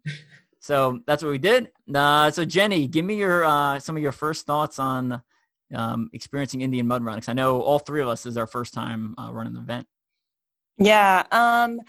[0.60, 1.72] so that's what we did.
[1.94, 5.22] Uh, so Jenny, give me your uh, some of your first thoughts on
[5.74, 7.20] um, experiencing Indian Mud Run.
[7.20, 9.88] 'cause I know all three of us is our first time uh, running the event.
[10.78, 11.24] Yeah.
[11.32, 11.80] Um,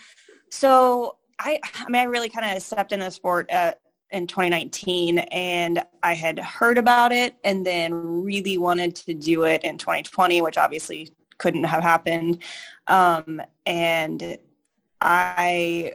[0.50, 3.80] so I, I mean, I really kind of stepped into the sport at
[4.12, 9.62] in 2019 and I had heard about it and then really wanted to do it
[9.64, 12.42] in 2020, which obviously couldn't have happened.
[12.86, 14.38] Um, and
[15.00, 15.94] I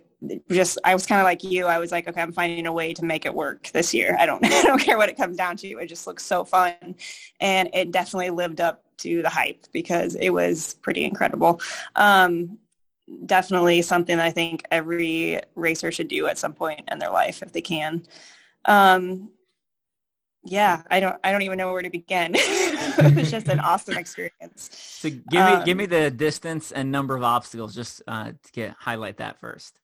[0.51, 1.65] just I was kind of like you.
[1.65, 4.17] I was like, okay, I'm finding a way to make it work this year.
[4.19, 5.67] I don't I don't care what it comes down to.
[5.77, 6.95] It just looks so fun,
[7.39, 11.61] and it definitely lived up to the hype because it was pretty incredible.
[11.95, 12.57] Um,
[13.25, 17.51] definitely something I think every racer should do at some point in their life if
[17.51, 18.03] they can.
[18.65, 19.29] Um,
[20.43, 22.33] yeah, I don't I don't even know where to begin.
[22.37, 24.69] it was just an awesome experience.
[24.71, 28.51] So give me um, give me the distance and number of obstacles just uh, to
[28.51, 29.79] get highlight that first.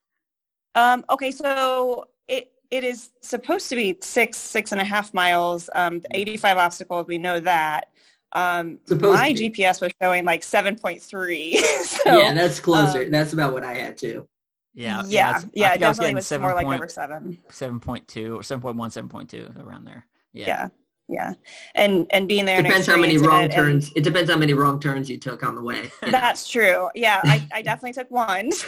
[0.74, 5.68] Um, okay, so it it is supposed to be six six and a half miles.
[5.74, 7.91] Um, 85 obstacles, we know that.
[8.34, 11.56] Um, my GPS was showing like 7.3.
[11.84, 13.02] so, yeah, that's closer.
[13.02, 14.26] Um, that's about what I had too.
[14.74, 15.74] Yeah, yeah, yeah.
[15.74, 17.38] It definitely was, was more like over seven.
[17.50, 20.06] Seven point two or 7.1, 7.2 around there.
[20.32, 20.46] Yeah.
[20.46, 20.68] yeah.
[21.08, 21.34] Yeah,
[21.74, 23.92] and and being there depends how many wrong it, turns.
[23.94, 25.90] It depends how many wrong turns you took on the way.
[26.00, 26.88] That's true.
[26.94, 28.50] Yeah, I, I definitely took one.
[28.52, 28.66] So,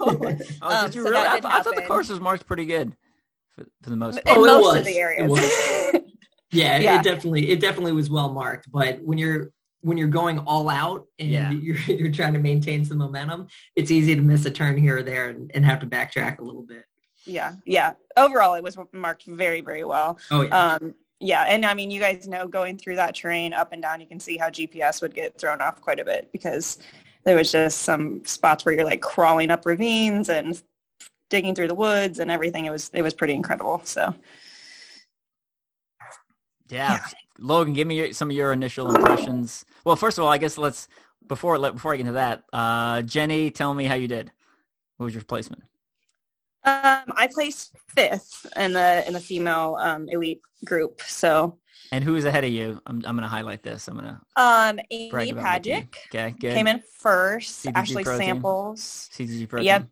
[0.00, 1.16] oh, um, did you so really?
[1.26, 2.94] I, I, thought the course was marked pretty good
[3.54, 4.36] for, for the most part.
[4.36, 4.76] In oh, most was.
[4.78, 6.02] of the areas.
[6.56, 8.70] Yeah, yeah, it definitely it definitely was well marked.
[8.70, 11.50] But when you're when you're going all out and yeah.
[11.62, 15.02] you're you're trying to maintain some momentum, it's easy to miss a turn here or
[15.02, 16.84] there and, and have to backtrack a little bit.
[17.24, 17.94] Yeah, yeah.
[18.16, 20.18] Overall, it was marked very, very well.
[20.30, 20.74] Oh yeah.
[20.74, 24.00] Um, yeah, and I mean, you guys know going through that terrain up and down,
[24.00, 26.78] you can see how GPS would get thrown off quite a bit because
[27.24, 30.62] there was just some spots where you're like crawling up ravines and
[31.30, 32.66] digging through the woods and everything.
[32.66, 33.80] It was it was pretty incredible.
[33.84, 34.14] So,
[36.68, 37.06] yeah, yeah.
[37.38, 39.64] Logan, give me your, some of your initial impressions.
[39.84, 40.88] Well, first of all, I guess let's
[41.26, 44.30] before let before I get into that, uh, Jenny, tell me how you did.
[44.96, 45.62] What was your placement?
[46.64, 51.00] Um, I placed fifth in the in the female um, elite group.
[51.02, 51.58] So.
[51.92, 52.80] And who's ahead of you?
[52.86, 53.86] I'm I'm gonna highlight this.
[53.86, 54.20] I'm gonna.
[54.34, 55.94] Um, Amy Pajcic.
[56.08, 56.54] Okay, good.
[56.54, 57.64] Came in first.
[57.64, 59.08] CTG Ashley Pro Samples.
[59.12, 59.28] Team.
[59.28, 59.82] CTG Pro Yep.
[59.82, 59.90] Team.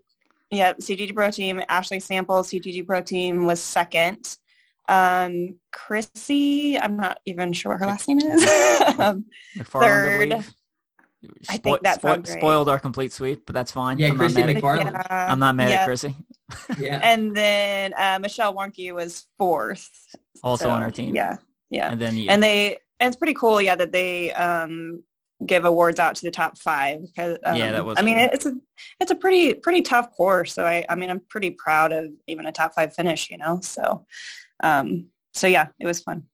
[0.51, 0.79] Yep.
[0.79, 1.63] CTG Pro Team.
[1.69, 2.51] Ashley Samples.
[2.51, 4.39] CTG Pro Team was second.
[4.89, 6.79] Um, Chrissy.
[6.79, 8.49] I'm not even sure what her last name is.
[8.99, 9.25] um,
[9.59, 10.33] third.
[10.33, 10.45] I,
[11.49, 13.99] I think that spo- spoiled our complete sweep, but that's fine.
[13.99, 14.93] Yeah, I'm Chrissy McFarland.
[14.93, 15.33] Yeah.
[15.33, 15.77] I'm not mad yeah.
[15.77, 16.15] at Chrissy.
[16.79, 17.01] yeah.
[17.03, 19.91] And then uh, Michelle Warnke was fourth.
[20.43, 21.15] Also so, on our team.
[21.15, 21.37] Yeah.
[21.71, 21.93] Yeah.
[21.93, 22.29] And then you.
[22.29, 25.03] And they and it's pretty cool, yeah, that they um
[25.45, 27.99] give awards out to the top five because um, yeah, that was.
[27.99, 28.55] I mean, it's a
[29.01, 30.55] it's a pretty pretty tough course.
[30.55, 33.31] So I I mean, I'm pretty proud of even a top five finish.
[33.31, 34.07] You know, so
[34.63, 36.25] um so yeah, it was fun.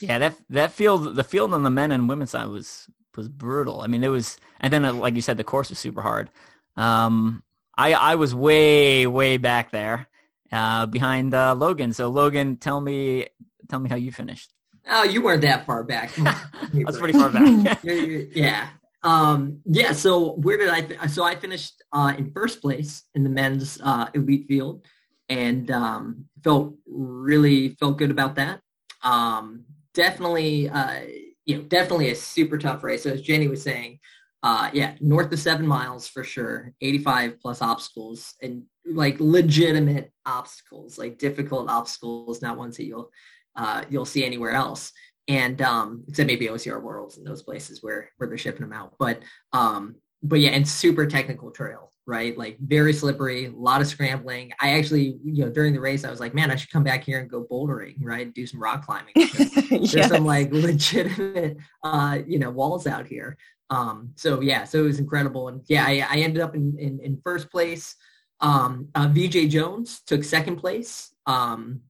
[0.00, 3.80] Yeah, that that field the field on the men and women's side was was brutal.
[3.80, 6.28] I mean, it was, and then uh, like you said, the course was super hard.
[6.76, 7.42] Um,
[7.78, 10.08] I I was way way back there
[10.52, 11.94] uh, behind uh, Logan.
[11.94, 13.28] So Logan, tell me
[13.70, 14.52] tell me how you finished.
[14.88, 16.12] Oh, you weren't that far back.
[16.74, 17.78] That's pretty far back.
[17.82, 18.68] you're, you're, yeah.
[19.02, 19.92] Um, yeah.
[19.92, 20.82] So where did I?
[20.82, 24.84] Fi- So I finished uh, in first place in the men's uh, elite field,
[25.28, 28.60] and um, felt really felt good about that.
[29.02, 31.00] Um, definitely, uh,
[31.44, 33.04] you know, definitely a super tough race.
[33.04, 33.98] So as Jenny was saying,
[34.42, 40.98] uh, yeah, north of seven miles for sure, 85 plus obstacles and like legitimate obstacles,
[40.98, 43.10] like difficult obstacles, not ones that you'll,
[43.56, 44.92] uh, you'll see anywhere else.
[45.28, 48.94] And, um, except maybe OCR Worlds and those places where, where they're shipping them out.
[48.98, 49.20] But,
[49.52, 52.38] um, but yeah, and super technical trail, right?
[52.38, 54.52] Like very slippery, a lot of scrambling.
[54.60, 57.02] I actually, you know, during the race, I was like, man, I should come back
[57.02, 58.32] here and go bouldering, right?
[58.32, 59.12] Do some rock climbing.
[59.16, 59.92] yes.
[59.92, 63.36] There's some like legitimate, uh, you know, walls out here.
[63.70, 65.48] Um, so yeah, so it was incredible.
[65.48, 67.96] And yeah, I, I ended up in, in, in first place.
[68.40, 71.12] Um, uh, VJ Jones took second place.
[71.26, 71.80] Um,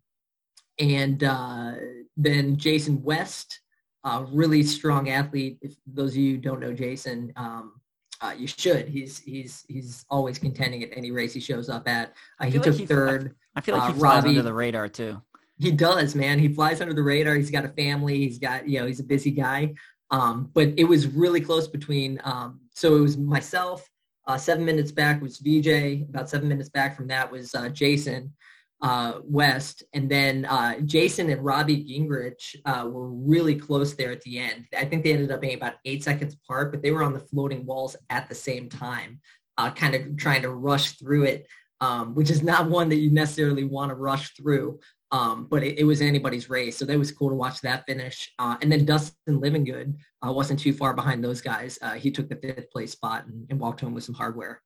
[0.78, 1.72] and uh,
[2.16, 3.60] then Jason West,
[4.04, 5.58] uh, really strong athlete.
[5.60, 7.80] If those of you don't know Jason, um,
[8.20, 8.88] uh, you should.
[8.88, 12.14] He's he's he's always contending at any race he shows up at.
[12.40, 13.34] Uh, he took like he, third.
[13.54, 15.20] I feel like he uh, flies Robbie, under the radar too.
[15.58, 16.38] He does, man.
[16.38, 17.34] He flies under the radar.
[17.34, 18.18] He's got a family.
[18.18, 19.74] He's got you know he's a busy guy.
[20.10, 22.20] Um, but it was really close between.
[22.24, 23.88] Um, so it was myself.
[24.26, 26.08] Uh, seven minutes back was VJ.
[26.08, 28.32] About seven minutes back from that was uh, Jason
[28.82, 34.20] uh, West, and then uh, Jason and Robbie Gingrich uh, were really close there at
[34.22, 34.66] the end.
[34.76, 37.20] I think they ended up being about eight seconds apart, but they were on the
[37.20, 39.20] floating walls at the same time,
[39.56, 41.46] uh, kind of trying to rush through it,
[41.80, 44.78] um, which is not one that you necessarily want to rush through.
[45.12, 48.32] Um, but it, it, was anybody's race, so that was cool to watch that finish.
[48.40, 49.94] Uh, and then Dustin Livingood
[50.26, 51.78] uh, wasn't too far behind those guys.
[51.96, 54.60] he took the fifth place spot and, and walked home with some hardware.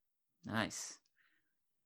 [0.46, 0.96] Nice,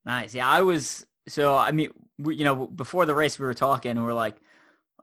[0.07, 0.37] nice.
[0.37, 3.93] Yeah, I was so I mean, we, you know, before the race, we were talking,
[3.93, 4.37] and we are like,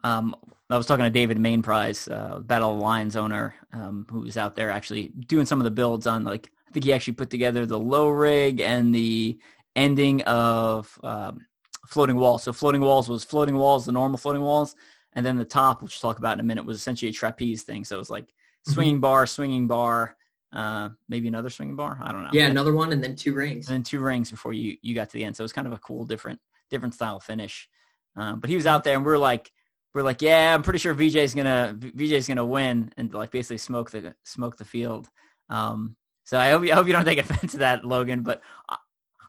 [0.03, 0.35] um,
[0.69, 4.55] I was talking to David Mainprize, uh, Battle of Lions owner, um, who was out
[4.55, 7.65] there actually doing some of the builds on like I think he actually put together
[7.65, 9.37] the low rig and the
[9.75, 11.45] ending of um,
[11.87, 12.43] floating walls.
[12.43, 14.75] So floating walls was floating walls, the normal floating walls,
[15.13, 17.63] and then the top, which we'll talk about in a minute, was essentially a trapeze
[17.63, 17.83] thing.
[17.83, 18.71] So it was like mm-hmm.
[18.71, 20.15] swinging bar, swinging bar,
[20.53, 21.99] uh, maybe another swinging bar.
[22.01, 22.29] I don't know.
[22.33, 23.67] Yeah, another one, and then two rings.
[23.67, 25.35] And then two rings before you you got to the end.
[25.35, 27.69] So it was kind of a cool, different different style finish.
[28.15, 29.51] Um, but he was out there, and we are like,
[29.93, 33.57] we are like, yeah, I'm pretty sure VJ's gonna VJ's gonna win, and like basically
[33.57, 35.09] smoke the smoke the field.
[35.49, 38.23] Um, so I hope you, I hope you don't take offense to that, Logan.
[38.23, 38.77] But I,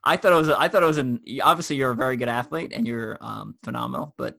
[0.04, 2.72] I thought it was I thought it was an obviously you're a very good athlete
[2.74, 4.14] and you're um, phenomenal.
[4.16, 4.37] But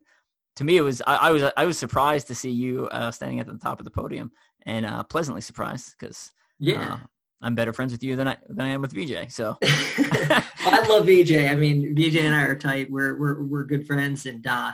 [0.57, 3.39] to me, it was I, I, was I was surprised to see you uh, standing
[3.39, 4.31] at the top of the podium
[4.65, 6.93] and uh, pleasantly surprised because yeah.
[6.93, 6.97] Uh,
[7.41, 9.29] I'm better friends with you than I than I am with VJ.
[9.29, 11.33] So I love VJ.
[11.51, 12.89] I mean, VJ and I are tight.
[12.89, 14.71] We're we're we're good friends, and uh,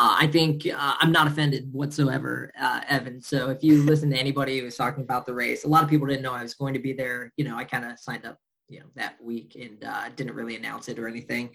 [0.00, 3.20] uh, I think uh, I'm not offended whatsoever, uh, Evan.
[3.20, 5.90] So if you listen to anybody who was talking about the race, a lot of
[5.90, 7.32] people didn't know I was going to be there.
[7.36, 8.38] You know, I kind of signed up,
[8.68, 11.50] you know, that week and uh, didn't really announce it or anything.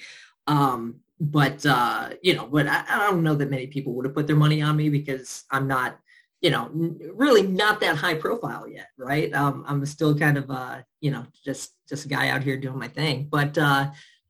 [0.45, 4.13] Um, but uh, you know, but I, I, don't know that many people would have
[4.13, 5.97] put their money on me because I'm not,
[6.45, 6.69] you know,
[7.15, 9.33] really not that high profile yet, right?
[9.33, 12.77] Um, I'm still kind of, uh, you know, just just a guy out here doing
[12.77, 13.27] my thing.
[13.31, 13.89] But uh,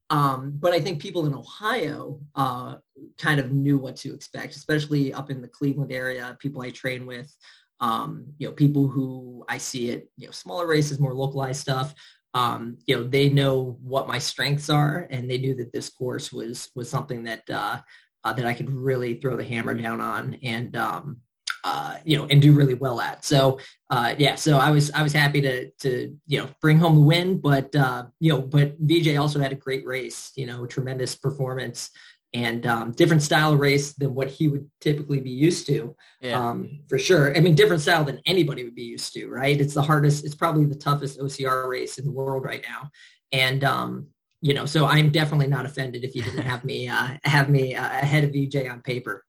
[0.10, 2.75] um, but I think people in Ohio uh,
[3.17, 7.06] kind of knew what to expect, especially up in the Cleveland area, people I train
[7.06, 7.36] with,
[7.82, 11.93] um, you know, people who I see at, you know, smaller races, more localized stuff.
[12.34, 16.32] Um, you know, they know what my strengths are and they knew that this course
[16.32, 17.82] was, was something that, uh,
[18.23, 20.38] uh, that I could really throw the hammer down on.
[20.43, 21.21] And, um,
[21.65, 23.25] uh, you know, and do really well at.
[23.25, 26.95] So, uh, yeah, so I was I was happy to to you know bring home
[26.95, 30.32] the win, but uh, you know, but VJ also had a great race.
[30.36, 31.89] You know, tremendous performance
[32.36, 35.95] and um, different style of race than what he would typically be used to.
[36.21, 36.39] Yeah.
[36.39, 37.36] Um, for sure.
[37.36, 39.28] I mean, different style than anybody would be used to.
[39.28, 39.60] Right?
[39.60, 40.23] It's the hardest.
[40.23, 42.91] It's probably the toughest OCR race in the world right now,
[43.32, 44.08] and um,
[44.41, 47.73] you know, so I'm definitely not offended if you didn't have me uh, have me
[47.73, 49.24] uh, ahead of VJ on paper.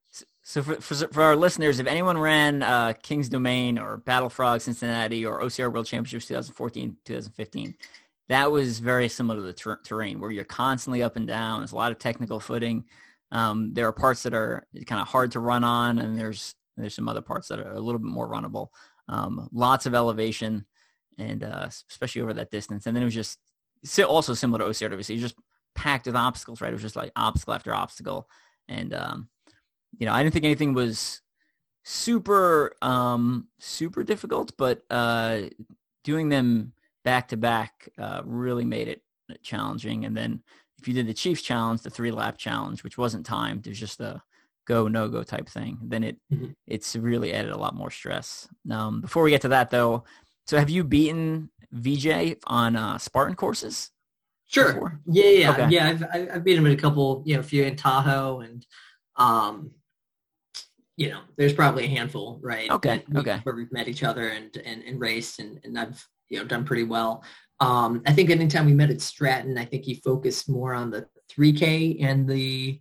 [0.48, 4.61] So for, for, for our listeners, if anyone ran uh, King's Domain or Battle Frog
[4.61, 7.74] Cincinnati or OCR World Championships 2014, 2015,
[8.28, 11.59] that was very similar to the ter- terrain where you're constantly up and down.
[11.59, 12.85] There's a lot of technical footing.
[13.32, 16.94] Um, there are parts that are kind of hard to run on, and there's there's
[16.94, 18.68] some other parts that are a little bit more runnable.
[19.09, 20.64] Um, lots of elevation,
[21.18, 22.87] and uh, especially over that distance.
[22.87, 23.40] And then it was just
[24.09, 24.92] also similar to OCR.
[24.92, 25.35] Obviously, just
[25.74, 26.61] packed with obstacles.
[26.61, 28.28] Right, it was just like obstacle after obstacle,
[28.68, 29.28] and um,
[29.98, 31.20] you know, I didn't think anything was
[31.85, 35.42] super um super difficult, but uh
[36.02, 36.72] doing them
[37.04, 39.02] back to back uh really made it
[39.42, 40.04] challenging.
[40.04, 40.42] And then
[40.78, 43.78] if you did the Chiefs challenge, the three lap challenge, which wasn't timed, it was
[43.78, 44.20] just a
[44.66, 46.50] go no go type thing, then it mm-hmm.
[46.66, 48.48] it's really added a lot more stress.
[48.68, 50.02] Um before we get to that though,
[50.46, 53.92] so have you beaten VJ on uh Spartan courses?
[54.48, 54.72] Sure.
[54.72, 55.00] Before?
[55.06, 55.68] Yeah, yeah, okay.
[55.70, 55.88] yeah.
[56.12, 58.66] I've I've beat him in a couple, you know, a few in Tahoe and
[59.14, 59.70] um
[60.96, 62.70] you know, there's probably a handful, right?
[62.70, 63.04] Okay.
[63.09, 63.40] We, okay.
[63.42, 66.64] Where we've met each other and and, and raced, and and I've you know done
[66.64, 67.22] pretty well.
[67.61, 71.06] Um, I think anytime we met at Stratton, I think he focused more on the
[71.32, 72.80] 3K and the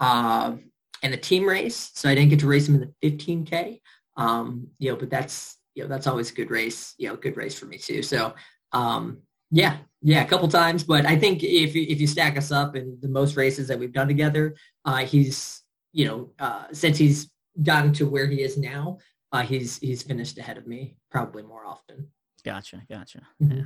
[0.00, 0.56] uh,
[1.02, 1.90] and the team race.
[1.94, 3.80] So I didn't get to race him in the 15K.
[4.16, 6.94] Um, you know, but that's you know that's always a good race.
[6.98, 8.02] You know, good race for me too.
[8.02, 8.34] So
[8.72, 9.18] um,
[9.50, 10.84] yeah, yeah, a couple times.
[10.84, 13.78] But I think if you, if you stack us up in the most races that
[13.78, 15.62] we've done together, uh, he's
[15.92, 17.31] you know uh, since he's
[17.62, 18.98] gotten to where he is now,
[19.32, 22.08] uh, he's he's finished ahead of me probably more often.
[22.44, 23.22] Gotcha, gotcha.
[23.42, 23.58] Mm-hmm.
[23.58, 23.64] Yeah,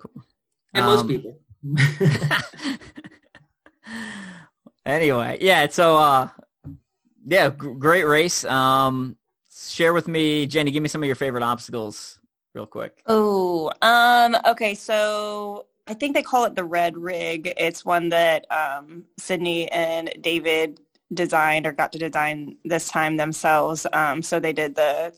[0.00, 0.24] cool.
[0.74, 1.38] And um, most people.
[4.86, 5.68] anyway, yeah.
[5.68, 6.28] So, uh,
[7.26, 8.44] yeah, g- great race.
[8.44, 9.16] Um,
[9.54, 10.70] share with me, Jenny.
[10.70, 12.18] Give me some of your favorite obstacles,
[12.54, 13.02] real quick.
[13.06, 14.74] Oh, um, okay.
[14.74, 17.52] So I think they call it the red rig.
[17.56, 20.80] It's one that um, Sydney and David
[21.12, 23.86] designed or got to design this time themselves.
[23.92, 25.12] Um, so they did the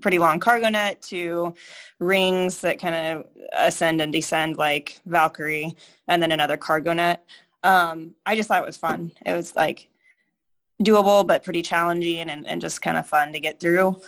[0.00, 1.54] pretty long cargo net to
[1.98, 5.74] rings that kind of ascend and descend like Valkyrie
[6.08, 7.24] and then another cargo net.
[7.62, 9.12] Um, I just thought it was fun.
[9.24, 9.88] It was like
[10.82, 14.00] doable but pretty challenging and, and just kind of fun to get through.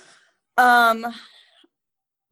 [0.57, 1.07] Um,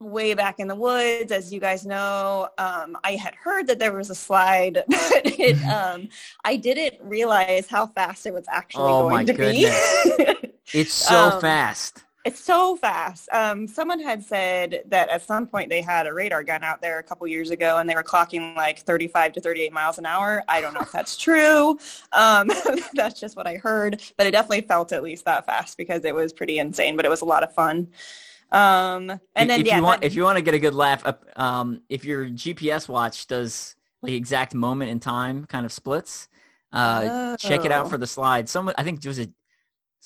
[0.01, 3.93] way back in the woods, as you guys know, um, I had heard that there
[3.93, 6.09] was a slide, but it, um,
[6.45, 10.17] I didn't realize how fast it was actually oh going to goodness.
[10.17, 10.53] be.
[10.79, 12.03] it's so um, fast.
[12.25, 13.29] It's so fast.
[13.33, 16.99] Um, someone had said that at some point they had a radar gun out there
[16.99, 20.43] a couple years ago and they were clocking like 35 to 38 miles an hour.
[20.49, 21.79] I don't know if that's true.
[22.13, 22.51] Um,
[22.95, 26.17] that's just what I heard, but it definitely felt at least that fast because it
[26.17, 27.87] was pretty insane, but it was a lot of fun.
[28.53, 30.75] Um, and then if yeah, you want, that- if you want to get a good
[30.75, 31.05] laugh,
[31.37, 36.29] um, if your GPS watch does like exact moment in time kind of splits,
[36.73, 37.89] uh, check it out Oh.
[37.89, 38.49] for the slide.
[38.49, 39.29] Someone, I think it was a,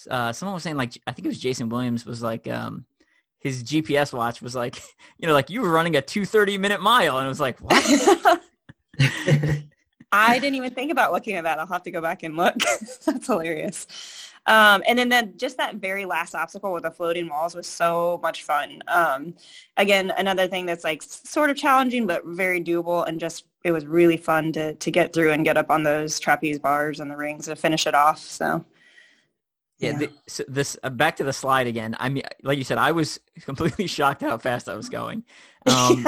[0.08, 2.86] uh, someone was saying like, I think it was Jason Williams was like, um,
[3.40, 4.76] his GPS watch was like,
[5.18, 7.18] you know, like you were running a 230 minute mile.
[7.18, 8.40] And it was like, what?
[10.12, 11.58] I didn't even think about looking at that.
[11.58, 12.54] I'll have to go back and look.
[13.06, 13.86] That's hilarious.
[14.46, 18.18] Um, and then, then just that very last obstacle with the floating walls was so
[18.22, 18.82] much fun.
[18.88, 19.34] Um,
[19.76, 23.06] again, another thing that's like sort of challenging, but very doable.
[23.06, 26.18] And just, it was really fun to, to get through and get up on those
[26.18, 28.18] trapeze bars and the rings to finish it off.
[28.18, 28.64] So
[29.78, 31.96] Yeah, the, so this uh, back to the slide again.
[32.00, 35.24] I mean, like you said, I was completely shocked how fast I was going.
[35.66, 36.06] Um,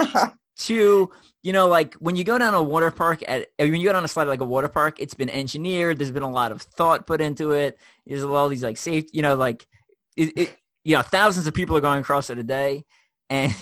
[0.57, 1.11] Two,
[1.43, 4.05] you know, like when you go down a water park at when you go down
[4.05, 5.99] a slide like a water park, it's been engineered.
[5.99, 7.79] There's been a lot of thought put into it.
[8.07, 9.67] There's all these like safe, you know, like
[10.17, 12.85] it, it you know, thousands of people are going across it a day,
[13.29, 13.53] and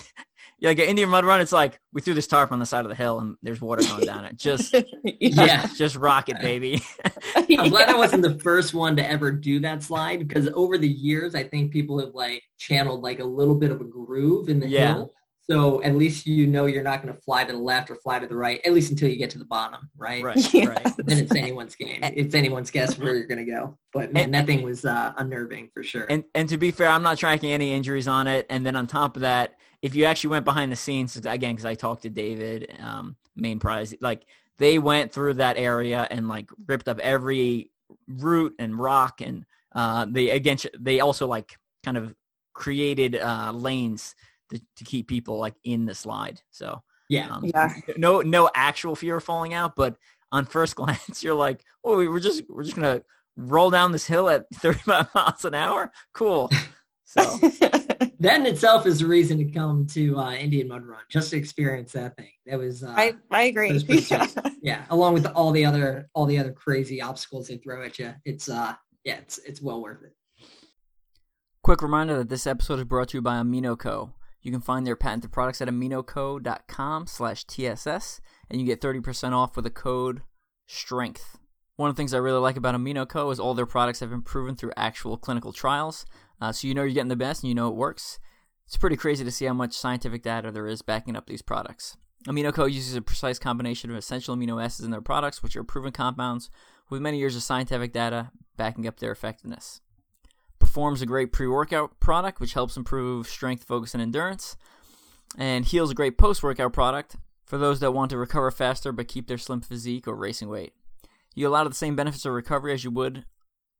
[0.59, 1.41] you like an Indian mud run.
[1.41, 3.81] It's like we threw this tarp on the side of the hill and there's water
[3.81, 4.37] going down it.
[4.37, 5.65] Just yeah.
[5.75, 6.83] just rock it, baby.
[7.35, 10.87] I'm glad I wasn't the first one to ever do that slide because over the
[10.87, 14.59] years, I think people have like channeled like a little bit of a groove in
[14.59, 14.93] the Yeah.
[14.93, 15.13] hill.
[15.51, 18.19] So at least you know you're not going to fly to the left or fly
[18.19, 20.23] to the right, at least until you get to the bottom, right?
[20.23, 20.67] right, Yeah.
[20.67, 20.95] right.
[20.97, 21.99] Then it's anyone's game.
[22.03, 23.77] It's anyone's guess where you're going to go.
[23.91, 26.05] But man, that thing was uh, unnerving for sure.
[26.09, 28.45] And and to be fair, I'm not tracking any injuries on it.
[28.49, 31.65] And then on top of that, if you actually went behind the scenes again, because
[31.65, 34.25] I talked to David, um, main prize, like
[34.57, 37.71] they went through that area and like ripped up every
[38.07, 39.43] root and rock, and
[39.75, 42.15] uh, they again they also like kind of
[42.53, 44.15] created uh, lanes
[44.51, 46.41] to, to keep people like in the slide.
[46.51, 47.29] So yeah.
[47.29, 47.73] um, Yeah.
[47.97, 49.97] no no actual fear of falling out, but
[50.31, 53.01] on first glance, you're like, oh, we're just we're just gonna
[53.35, 55.91] roll down this hill at 35 miles an hour.
[56.13, 56.49] Cool.
[57.03, 57.21] So
[58.21, 61.37] That in itself is a reason to come to uh, Indian Mud Run, just to
[61.37, 62.29] experience that thing.
[62.45, 63.73] That was, uh, I, I agree.
[63.73, 64.37] was pretty sweet.
[64.61, 68.13] yeah, along with all the other all the other crazy obstacles they throw at you.
[68.23, 70.13] It's uh yeah, it's it's well worth it.
[71.63, 74.11] Quick reminder that this episode is brought to you by AminoCo.
[74.41, 79.55] You can find their patented products at aminoco.com slash TSS, and you get 30% off
[79.55, 80.23] with the code
[80.67, 81.37] STRENGTH.
[81.75, 84.21] One of the things I really like about AminoCo is all their products have been
[84.21, 86.05] proven through actual clinical trials,
[86.39, 88.19] uh, so you know you're getting the best and you know it works.
[88.65, 91.97] It's pretty crazy to see how much scientific data there is backing up these products.
[92.27, 95.91] AminoCo uses a precise combination of essential amino acids in their products, which are proven
[95.91, 96.49] compounds
[96.89, 99.81] with many years of scientific data backing up their effectiveness.
[100.61, 104.55] Performs a great pre workout product, which helps improve strength, focus, and endurance.
[105.37, 109.07] And Heal's a great post workout product for those that want to recover faster but
[109.07, 110.73] keep their slim physique or racing weight.
[111.33, 113.25] You get a lot of the same benefits of recovery as you would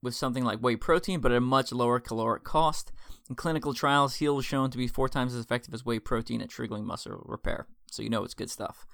[0.02, 2.92] with something like whey protein, but at a much lower caloric cost.
[3.30, 6.42] In clinical trials, Heal was shown to be four times as effective as whey protein
[6.42, 7.68] at triggering muscle repair.
[7.92, 8.88] So you know it's good stuff.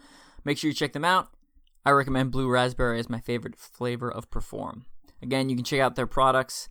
[0.44, 1.30] Make sure you check them out.
[1.86, 4.86] I recommend blue raspberry as my favorite flavor of Perform.
[5.22, 6.68] Again, you can check out their products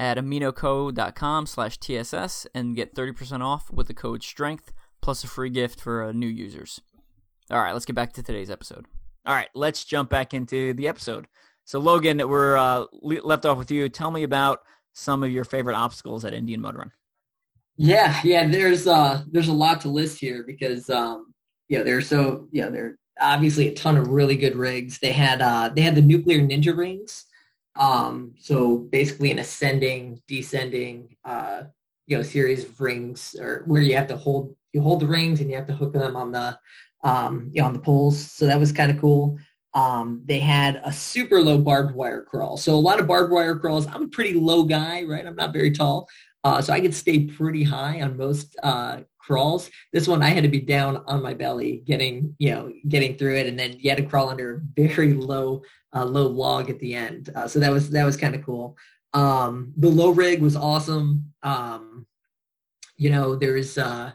[0.00, 5.50] at aminoco.com slash TSS and get 30% off with the code STRENGTH plus a free
[5.50, 6.80] gift for uh, new users.
[7.50, 8.86] All right, let's get back to today's episode.
[9.26, 11.26] All right, let's jump back into the episode.
[11.66, 13.90] So, Logan, we're uh, le- left off with you.
[13.90, 14.60] Tell me about
[14.94, 16.90] some of your favorite obstacles at Indian Mud Run.
[17.76, 18.46] Yeah, yeah.
[18.46, 21.32] There's uh there's a lot to list here because um
[21.70, 24.98] yeah there's so yeah there are obviously a ton of really good rigs.
[24.98, 27.24] They had uh they had the nuclear ninja rings.
[27.80, 31.62] Um so basically an ascending, descending uh
[32.06, 35.40] you know series of rings or where you have to hold you hold the rings
[35.40, 36.58] and you have to hook them on the
[37.02, 38.30] um you know on the poles.
[38.30, 39.38] So that was kind of cool.
[39.72, 42.56] Um, they had a super low barbed wire crawl.
[42.56, 43.86] So a lot of barbed wire crawls.
[43.86, 45.24] I'm a pretty low guy, right?
[45.24, 46.08] I'm not very tall.
[46.42, 49.70] Uh, so I could stay pretty high on most uh, crawls.
[49.92, 53.36] This one I had to be down on my belly, getting you know getting through
[53.36, 55.62] it, and then you had to crawl under very low
[55.94, 57.30] uh, low log at the end.
[57.34, 58.76] Uh, so that was that was kind of cool.
[59.12, 61.32] Um, the low rig was awesome.
[61.42, 62.06] Um,
[62.96, 64.12] you know, there's uh,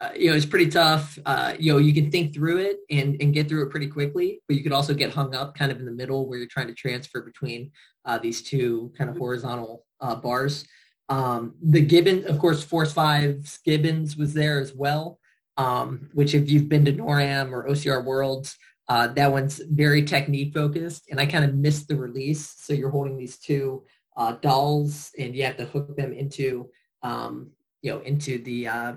[0.00, 1.18] uh, you know it's pretty tough.
[1.26, 4.40] Uh, you know, you can think through it and and get through it pretty quickly,
[4.48, 6.68] but you could also get hung up kind of in the middle where you're trying
[6.68, 7.70] to transfer between
[8.04, 9.84] uh, these two kind of horizontal
[10.22, 10.64] bars.
[11.10, 15.18] Um, the Gibbon, of course, Force 5 Gibbons was there as well,
[15.56, 18.56] um, which if you've been to NORAM or OCR Worlds,
[18.90, 21.04] uh, that one's very technique focused.
[21.10, 22.56] And I kind of missed the release.
[22.58, 23.84] So you're holding these two
[24.16, 26.68] uh, dolls and you have to hook them into
[27.02, 28.92] um, you know, into the uh,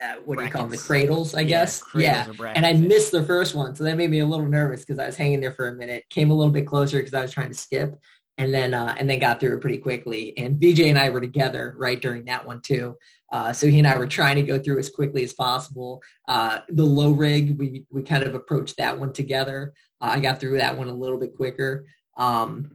[0.00, 0.70] uh, what do you call them?
[0.70, 1.82] The cradles, I Yeah, guess.
[1.82, 2.52] cradles Yeah.
[2.54, 5.06] And I missed the first one, so that made me a little nervous because I
[5.06, 6.04] was hanging there for a minute.
[6.10, 7.98] Came a little bit closer because I was trying to skip,
[8.36, 10.36] and then uh, and then got through it pretty quickly.
[10.36, 12.96] And VJ and I were together right during that one too.
[13.30, 16.02] Uh, so he and I were trying to go through as quickly as possible.
[16.26, 19.74] Uh, the low rig, we we kind of approached that one together.
[20.00, 21.86] Uh, I got through that one a little bit quicker.
[22.16, 22.70] Um,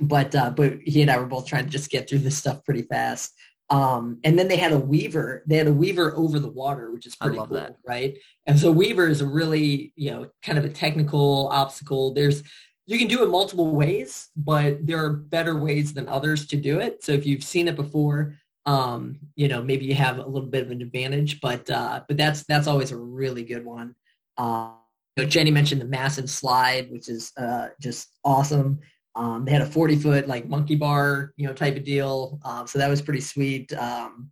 [0.00, 2.64] but uh, but he and I were both trying to just get through this stuff
[2.64, 3.32] pretty fast.
[3.68, 5.42] Um, and then they had a weaver.
[5.46, 7.76] They had a weaver over the water, which is pretty cool, that.
[7.86, 8.16] right?
[8.46, 12.12] And so weaver is a really you know kind of a technical obstacle.
[12.12, 12.42] There's
[12.86, 16.78] you can do it multiple ways, but there are better ways than others to do
[16.78, 17.02] it.
[17.02, 18.36] So if you've seen it before,
[18.66, 21.40] um, you know maybe you have a little bit of an advantage.
[21.40, 23.94] But uh, but that's that's always a really good one.
[24.36, 24.72] Uh,
[25.16, 28.80] you know, Jenny mentioned the massive slide, which is uh, just awesome.
[29.14, 32.38] Um, they had a 40 foot like monkey bar, you know, type of deal.
[32.44, 33.72] Um, so that was pretty sweet.
[33.72, 34.30] Um,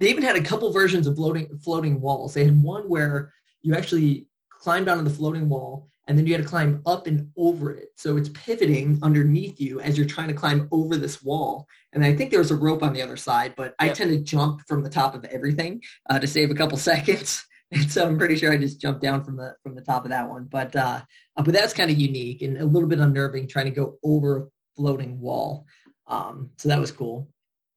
[0.00, 2.34] they even had a couple versions of floating floating walls.
[2.34, 3.32] They had one where
[3.62, 7.30] you actually climbed onto the floating wall and then you had to climb up and
[7.36, 7.88] over it.
[7.96, 11.66] So it's pivoting underneath you as you're trying to climb over this wall.
[11.92, 13.94] And I think there was a rope on the other side, but I Yep.
[13.96, 15.80] tend to jump from the top of everything
[16.10, 17.44] uh, to save a couple seconds.
[17.72, 20.10] And so I'm pretty sure I just jumped down from the from the top of
[20.10, 20.44] that one.
[20.50, 21.00] But uh,
[21.36, 24.36] uh, but that's kind of unique and a little bit unnerving trying to go over
[24.36, 24.46] a
[24.76, 25.66] floating wall.
[26.06, 27.28] Um, so that was cool.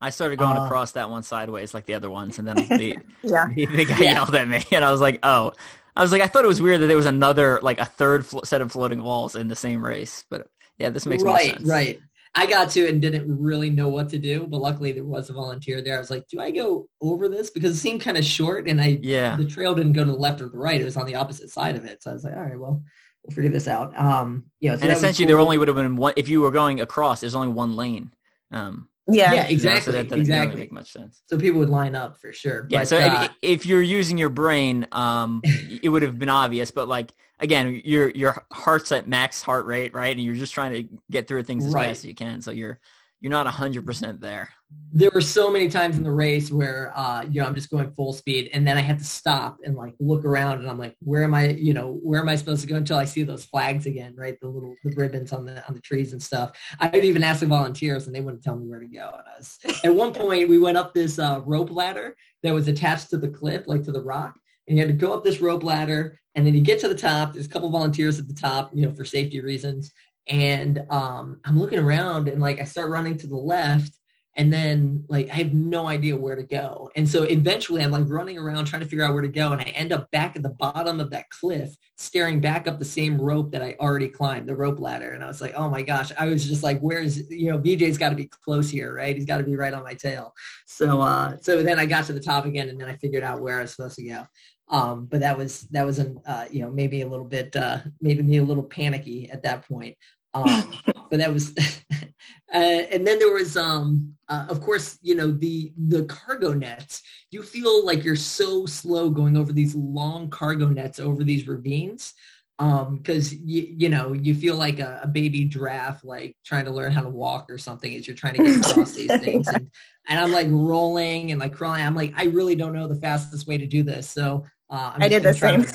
[0.01, 2.97] I started going Uh, across that one sideways like the other ones, and then the,
[3.23, 3.47] Yeah.
[3.55, 4.13] the, the guy Yeah.
[4.15, 5.53] yelled at me, and I was like, "Oh."
[5.97, 8.25] I was like, I thought it was weird that there was another, like a third
[8.25, 10.23] flo- set of floating walls in the same race.
[10.29, 11.67] But yeah, this makes right, sense.
[11.67, 11.99] right.
[12.35, 15.31] I got to it and didn't really know what to do, but luckily there was
[15.31, 15.95] a volunteer there.
[15.95, 17.49] I was like, do I go over this?
[17.49, 19.35] Because it seemed kind of short and I Yeah.
[19.37, 20.79] the trail didn't go to the left or the right.
[20.79, 22.03] It was on the opposite side of it.
[22.03, 22.83] So I was like, all right, well,
[23.23, 23.97] we'll figure this out.
[23.97, 24.75] Um, yeah.
[24.75, 26.13] So and essentially, there only would have been one.
[26.15, 28.11] If you were going across, there's only one lane.
[28.51, 29.33] Um, Yeah.
[29.33, 30.59] yeah, you know, so exactly, that doesn't really exactly.
[30.61, 31.21] make much sense.
[31.27, 32.67] So people would line up for sure.
[32.69, 32.79] Yeah.
[32.79, 36.71] But, so uh, if, if you're using your brain, um, it would have been obvious.
[36.71, 40.15] But like again, your your heart's at max heart rate, right?
[40.15, 41.87] And you're just trying to get through things as Right.
[41.87, 42.41] fast as you can.
[42.41, 42.79] So you're
[43.19, 44.49] you're not hundred percent there.
[44.91, 47.91] there were so many times in the race where uh you know I'm just going
[47.91, 50.95] full speed and then I had to stop and like look around and I'm like
[50.99, 53.45] where am I you know where am I supposed to go until I see those
[53.45, 54.37] flags again right?
[54.39, 56.51] The little the ribbons on the on the trees and stuff.
[56.79, 59.09] I would even ask the volunteers and they wouldn't tell me where to go.
[59.13, 62.67] And I was at one point we went up this uh, rope ladder that was
[62.67, 64.35] attached to the cliff like to the rock
[64.67, 66.93] and you had to go up this rope ladder and then you get to the
[66.93, 67.33] top.
[67.33, 69.91] There's a couple volunteers at the top you know for safety reasons
[70.29, 73.93] and um I'm looking around and like I start running to the left
[74.37, 76.91] and then like I have no idea where to go.
[76.95, 79.59] And so eventually I'm like running around trying to figure out where to go and
[79.59, 83.19] I end up back at the bottom of that cliff staring back up the same
[83.19, 85.09] rope that I already climbed, the rope ladder.
[85.09, 87.97] And I was like, "Oh my gosh, I was just like where's you know, VJ's
[87.97, 89.15] got to be close here, right?
[89.15, 90.33] He's got to be right on my tail."
[90.67, 93.41] So uh so then I got to the top again and then I figured out
[93.41, 94.27] where I was supposed to go.
[94.69, 97.79] Um, but that was that was an uh, you know maybe a little bit uh,
[98.01, 99.97] maybe me a little panicky at that point.
[100.45, 100.79] Um,
[101.09, 101.53] but that was
[102.53, 107.01] uh, and then there was um uh, of course you know the the cargo nets.
[107.31, 112.13] You feel like you're so slow going over these long cargo nets over these ravines
[112.59, 116.71] um because you you know you feel like a, a baby giraffe like trying to
[116.71, 119.47] learn how to walk or something as you're trying to get across these things.
[119.47, 119.69] And,
[120.07, 121.85] and i'm like rolling and like crawling.
[121.85, 124.09] I'm like i really don't know the fastest way to do this.
[124.09, 125.65] So uh, I'm I did the same.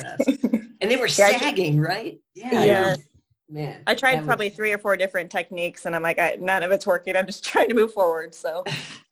[0.81, 2.19] and they were Yeah, sagging right?
[2.35, 2.97] Yeah Yeah.
[3.53, 6.37] Man I tried that was- probably three or four different techniques and I'm like, I,
[6.41, 7.17] none of it's working.
[7.17, 8.35] I'm just trying to move forward.
[8.35, 8.65] So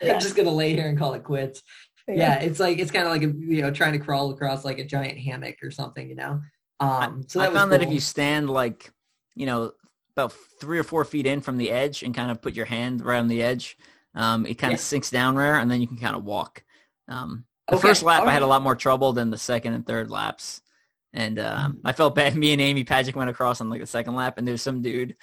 [0.03, 0.15] yeah.
[0.15, 1.63] I'm just gonna lay here and call it quits.
[2.09, 4.79] Yeah, it's like it's kind of like a, you know trying to crawl across like
[4.81, 6.41] a giant hammock or something, you know.
[6.81, 8.91] Um, so I that was found that if you stand like,
[9.37, 9.73] you know,
[10.17, 13.05] about three or four feet in from the edge and kind of put your hand
[13.05, 13.77] right on the edge,
[14.17, 14.77] um, it kind Yeah.
[14.77, 16.65] of sinks down there, and then you can kind of walk.
[17.07, 19.87] Um, the Okay, first lap, I had a lot more trouble than the second and
[19.87, 20.63] third laps,
[21.13, 22.37] and um, I felt bad.
[22.37, 24.83] Me and Amy Pajcic went across on like the second lap, and there was some
[24.83, 25.17] dude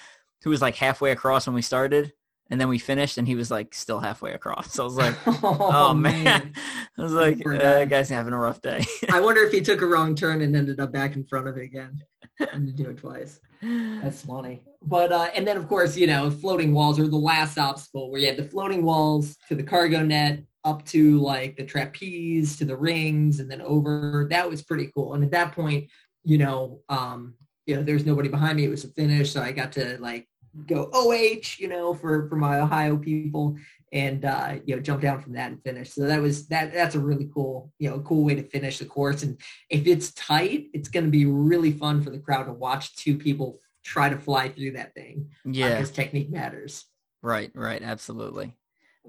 [0.43, 2.13] who was like halfway across when we started,
[2.49, 4.71] and then we finished, and he was like still halfway across.
[4.73, 6.53] So I was like, oh, man.
[6.97, 8.85] I was like, uh, that guy's having a rough day.
[9.11, 11.57] I wonder if he took a wrong turn and ended up back in front of
[11.57, 12.01] it again
[12.39, 13.39] and to do it twice.
[13.62, 14.62] That's funny.
[14.82, 18.22] But uh, and then of course you know floating walls are the last obstacle where
[18.22, 22.66] you had the floating walls to the cargo net up to like the trapeze to
[22.66, 24.28] the rings and then over.
[24.30, 25.14] That was pretty cool.
[25.14, 25.89] And at that point,
[26.24, 27.36] you know, um,
[27.66, 28.66] you know, there's nobody behind me.
[28.66, 30.28] It was a finish, so I got to like
[30.66, 33.58] go OH, you know, for for my Ohio people
[33.91, 35.93] and uh, you know jump down from that and finish.
[35.93, 36.73] So that was that.
[36.73, 39.23] That's a really cool, you know, cool way to finish the course.
[39.23, 42.95] And if it's tight, it's going to be really fun for the crowd to watch
[42.95, 45.29] two people try to fly through that thing.
[45.45, 46.85] yeah, because technique matters.
[47.21, 48.53] right, right, absolutely.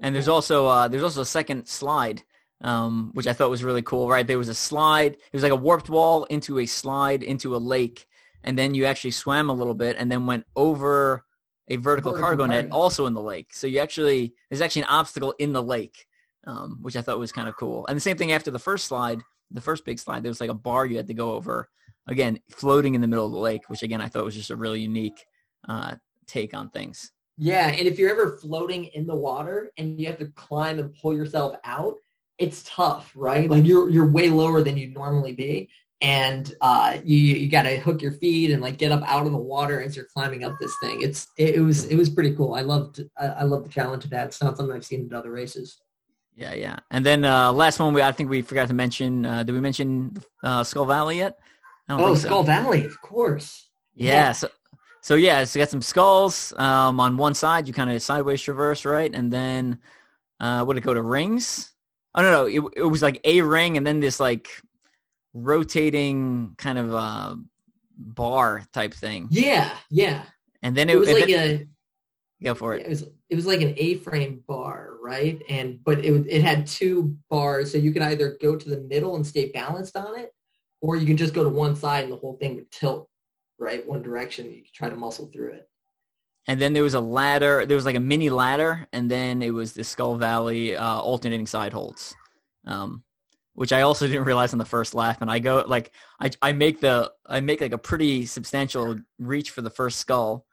[0.01, 2.23] And there's also uh, there's also a second slide,
[2.61, 4.07] um, which I thought was really cool.
[4.07, 5.13] Right, there was a slide.
[5.13, 8.07] It was like a warped wall into a slide into a lake,
[8.43, 11.25] and then you actually swam a little bit and then went over
[11.69, 13.53] a vertical, Vertical cargo net also in the lake.
[13.53, 16.05] So you actually there's actually an obstacle in the lake,
[16.45, 17.85] um, which I thought was kind of cool.
[17.87, 20.49] And the same thing after the first slide, the first big slide, there was like
[20.49, 21.69] a bar you had to go over,
[22.07, 24.55] again floating in the middle of the lake, which again I thought was just a
[24.55, 25.23] really unique
[25.67, 25.95] uh,
[26.27, 27.11] take on things.
[27.37, 30.93] Yeah, and if you're ever floating in the water and you have to climb and
[30.93, 31.95] pull yourself out,
[32.37, 33.49] it's tough, right?
[33.49, 35.69] Like you're you're way lower than you'd normally be,
[36.01, 39.31] and uh, you you got to hook your feet and like get up out of
[39.31, 41.01] the water as you're climbing up this thing.
[41.01, 42.53] It's it, it was it was pretty cool.
[42.53, 44.27] I loved I, I love the challenge of that.
[44.27, 45.81] It's not something I've seen in other races.
[46.35, 46.77] Yeah, yeah.
[46.91, 49.25] And then uh, last one, we I think we forgot to mention.
[49.25, 51.37] Uh, did we mention uh, Skull Valley yet?
[51.89, 52.27] I don't Oh, think so.
[52.27, 53.69] Skull Valley, of course.
[53.93, 54.13] Yeah.
[54.13, 54.31] Yeah.
[54.31, 54.49] So,
[55.01, 57.67] so yeah, so you got some skulls um, on one side.
[57.67, 59.13] You kind of sideways traverse, right?
[59.13, 59.79] And then
[60.39, 61.73] uh, would it go to rings?
[62.15, 62.45] Oh no, no.
[62.45, 64.47] It, it was like a ring, and then this like
[65.33, 67.35] rotating kind of uh,
[67.97, 69.27] bar type thing.
[69.31, 70.23] Yeah, yeah.
[70.61, 71.67] And then it, It was like then-
[72.41, 72.89] a go for it it.
[72.89, 75.41] was it was like an A-frame bar, right?
[75.49, 79.15] And but it it had two bars, so you could either go to the middle
[79.15, 80.33] and stay balanced on it,
[80.81, 83.07] or you can just go to one side and the whole thing would tilt,
[83.59, 84.47] right, one direction.
[84.51, 85.69] You could try to muscle through it.
[86.47, 87.65] And then there was a ladder.
[87.67, 91.45] There was like a mini ladder, and then it was the Skull Valley uh, alternating
[91.45, 92.15] side holds,
[92.65, 93.03] um,
[93.59, 95.17] which I also didn't realize on the first lap.
[95.21, 99.51] And I go like I I make the I make like a pretty substantial reach
[99.51, 100.45] for the first skull,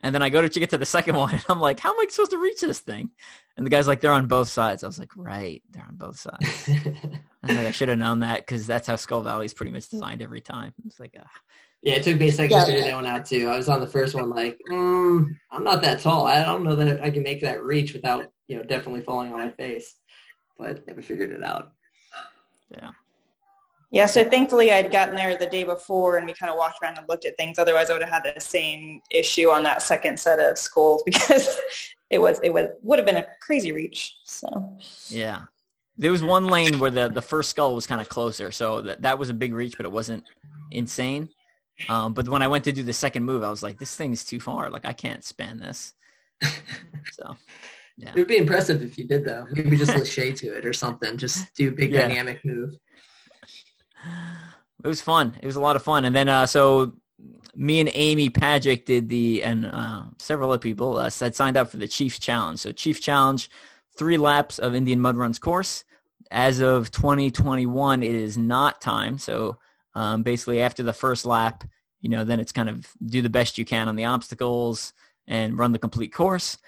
[0.00, 2.00] and then I go to get to the second one, and I'm like, how am
[2.00, 3.10] I supposed to reach this thing?
[3.58, 4.82] And the guy's like, they're on both sides.
[4.82, 6.68] I was like, right, they're on both sides.
[6.68, 9.70] I, was like, I should have known that because that's how Skull Valley is pretty
[9.70, 10.72] much designed every time.
[10.86, 11.28] It's like, ah.
[11.82, 12.64] yeah, it took me a second Yeah.
[12.64, 13.46] to figure that one out too.
[13.46, 16.26] I was on the first one like, mm, I'm not that tall.
[16.26, 19.38] I don't know that I can make that reach without, you know, definitely falling on
[19.38, 19.96] my face.
[20.58, 21.73] But never figured it out.
[22.70, 22.90] Yeah.
[23.90, 26.98] Yeah, so thankfully I'd gotten there the day before and we kind of walked around
[26.98, 27.60] and looked at things.
[27.60, 31.56] Otherwise I would have had the same issue on that second set of skulls because
[32.10, 34.16] it was it was would have been a crazy reach.
[34.24, 34.76] So
[35.08, 35.42] Yeah.
[35.96, 39.02] There was one lane where the, the first skull was kind of closer, so that,
[39.02, 40.24] that was a big reach, but it wasn't
[40.72, 41.28] insane.
[41.88, 44.24] Um, but when I went to do the second move, I was like, this thing's
[44.24, 44.70] too far.
[44.70, 45.92] Like, I can't span this.
[47.12, 47.36] So,
[47.98, 49.46] It would be impressive if you did though.
[49.52, 51.16] Maybe just lache to it or something.
[51.16, 52.08] Just do a big Yeah.
[52.08, 52.74] dynamic move.
[54.84, 55.36] it was fun.
[55.40, 56.04] It was a lot of fun.
[56.04, 56.92] And then, uh, so
[57.54, 61.70] me and Amy Pajcic did the, and uh, several other people uh, had signed up
[61.70, 62.58] for the Chiefs Challenge.
[62.58, 63.48] So Chief Challenge,
[63.96, 65.84] three laps of Indian Mud Runs course.
[66.30, 69.18] As of 2021, it is not time.
[69.18, 69.58] So
[69.94, 71.64] um, basically after the first lap,
[72.00, 74.92] you know, then it's kind of do the best you can on the obstacles
[75.26, 76.58] and run the complete course.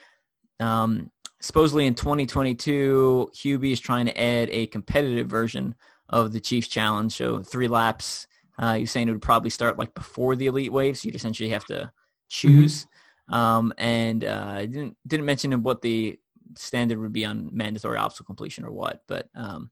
[0.60, 1.10] Um,
[1.41, 5.74] supposedly in 2022, Hubie is trying to add a competitive version
[6.09, 7.12] of the Chiefs Challenge.
[7.12, 8.26] So three laps.
[8.59, 11.51] Uh, you're saying it would probably start like before the elite wave, so you'd essentially
[11.51, 11.93] have to
[12.28, 12.87] choose.
[13.28, 16.18] Um, and uh, I didn't didn't mention what the
[16.55, 19.70] standard would be on mandatory obstacle completion or what, but um,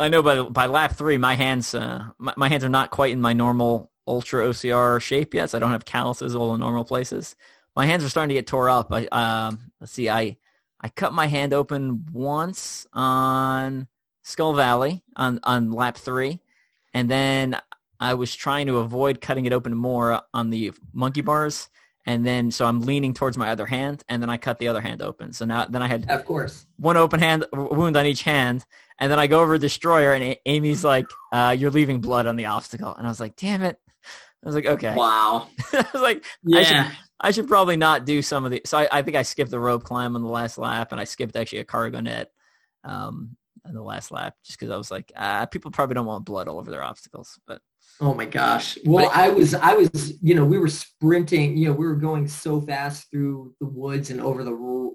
[0.00, 3.12] I know by by lap three, my hands uh, my, my hands are not quite
[3.12, 5.50] in my normal ultra OCR shape yet.
[5.50, 7.36] So I don't have calluses all in normal places.
[7.76, 8.90] My hands are starting to get tore up.
[8.92, 10.38] I um, let's see, I
[10.80, 13.86] I cut my hand open once on
[14.22, 16.40] Skull Valley on on lap three,
[16.94, 17.58] and then
[18.00, 21.68] I was trying to avoid cutting it open more on the monkey bars.
[22.08, 24.80] And then, so I'm leaning towards my other hand, and then I cut the other
[24.80, 25.32] hand open.
[25.32, 26.64] So now, then I had Of course.
[26.76, 28.64] one open hand wound on each hand,
[29.00, 32.36] and then I go over destroyer, and A- Amy's like, uh, "You're leaving blood on
[32.36, 33.80] the obstacle," and I was like, "Damn it!"
[34.44, 35.48] I was like, "Okay." Wow.
[35.72, 36.24] I was like,
[36.54, 36.92] I should, Yeah.
[37.20, 38.62] I should probably not do some of the.
[38.64, 41.04] So I, I think I skipped the rope climb on the last lap, and I
[41.04, 42.30] skipped actually a cargo net
[42.84, 43.36] um,
[43.66, 46.48] on the last lap, just because I was like, uh, people probably don't want blood
[46.48, 47.38] all over their obstacles.
[47.46, 47.60] But
[48.00, 48.76] Oh my gosh.
[48.84, 52.28] Well, I was, I was, you know, we were sprinting, you know, we were going
[52.28, 54.50] so fast through the woods and over the,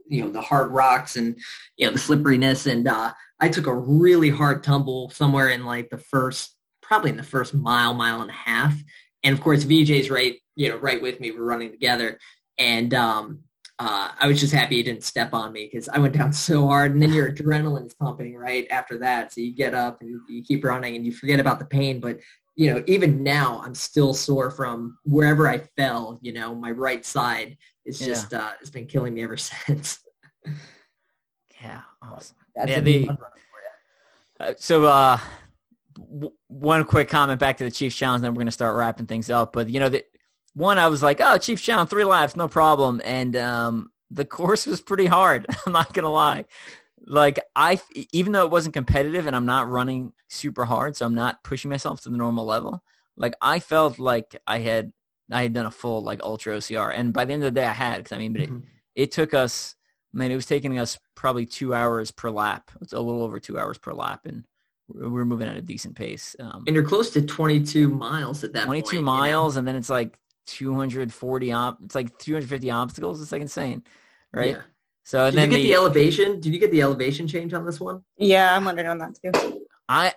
[0.08, 1.36] you know, the hard rocks and,
[1.78, 2.68] you know, the slipperiness.
[2.68, 7.18] And uh, I took a really hard tumble somewhere in like the first, probably in
[7.18, 8.76] the first mile, mile and a half.
[9.24, 11.32] And of course, VJ's right, you know, right with me.
[11.32, 12.20] We're running together.
[12.60, 13.40] And um,
[13.80, 16.68] uh, I was just happy he didn't step on me because I went down so
[16.68, 16.94] hard.
[16.94, 19.34] And then your adrenaline's pumping right after that.
[19.34, 22.00] So you get up and you, keep running and you forget about the pain.
[22.00, 22.20] But
[22.56, 27.04] you know, even now I'm still sore from wherever I fell, you know, my right
[27.04, 28.08] side is Yeah.
[28.08, 30.00] just, uh, it's been killing me ever since.
[31.62, 32.36] yeah, awesome.
[32.56, 33.32] That's Yeah, the- big one for
[34.44, 34.46] you.
[34.48, 35.18] Uh, so uh,
[35.96, 39.30] w- one quick comment back to the Chiefs challenge, then we're gonna start wrapping things
[39.30, 39.54] up.
[39.54, 40.04] But you know, the
[40.54, 43.02] one I was like, oh, Chief challenge, three laps, no problem.
[43.06, 45.46] And um, the course was pretty hard.
[45.66, 46.46] I'm not gonna lie.
[47.06, 47.80] Like I,
[48.12, 51.70] even though it wasn't competitive and I'm not running super hard, so I'm not pushing
[51.70, 52.84] myself to the normal level.
[53.18, 54.94] Like I felt like I had
[55.32, 57.66] I had done a full like ultra OCR, and by the end of the day,
[57.66, 58.66] I had because I mean, but it, mm-hmm.
[58.96, 59.76] it took us.
[60.14, 62.70] I mean, it was taking us probably two hours per lap.
[62.82, 64.44] It's a little over two hours per lap, and
[64.90, 66.36] we're moving at a decent pace.
[66.40, 69.60] Um, and you're close to 22 miles at that 22 point, miles, you know?
[69.60, 70.18] and then it's like
[70.52, 71.80] 240 op.
[71.84, 73.22] It's like 250 obstacles.
[73.22, 73.84] It's like insane,
[74.34, 74.56] right?
[74.56, 74.62] Yeah.
[75.04, 76.40] So did then you get the, the, elevation?
[76.40, 78.04] Did you get the elevation change on this one?
[78.18, 79.66] Yeah, I'm wondering on that too.
[79.90, 80.14] I,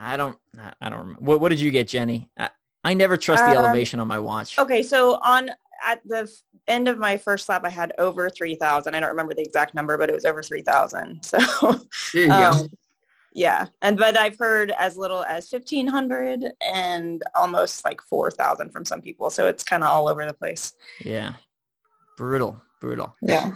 [0.00, 0.38] I don't,
[0.80, 1.20] I don't remember.
[1.20, 2.30] What, what did you get, Jenny?
[2.36, 2.50] I,
[2.82, 4.58] I never trust the um, elevation on my watch.
[4.58, 5.50] Okay, so on
[5.84, 6.30] at the
[6.68, 8.94] end of my first lap, I had over 3,000.
[8.94, 11.22] I don't remember the exact number, but it was over 3,000.
[11.22, 11.38] So,
[12.30, 12.68] um,
[13.36, 13.66] yeah.
[13.82, 19.30] And, but I've heard as little as 1,500 and almost like 4,000 from some people.
[19.30, 20.72] So it's kind of all over the place.
[21.04, 21.34] Yeah.
[22.16, 23.14] Brutal, brutal.
[23.22, 23.52] Yeah.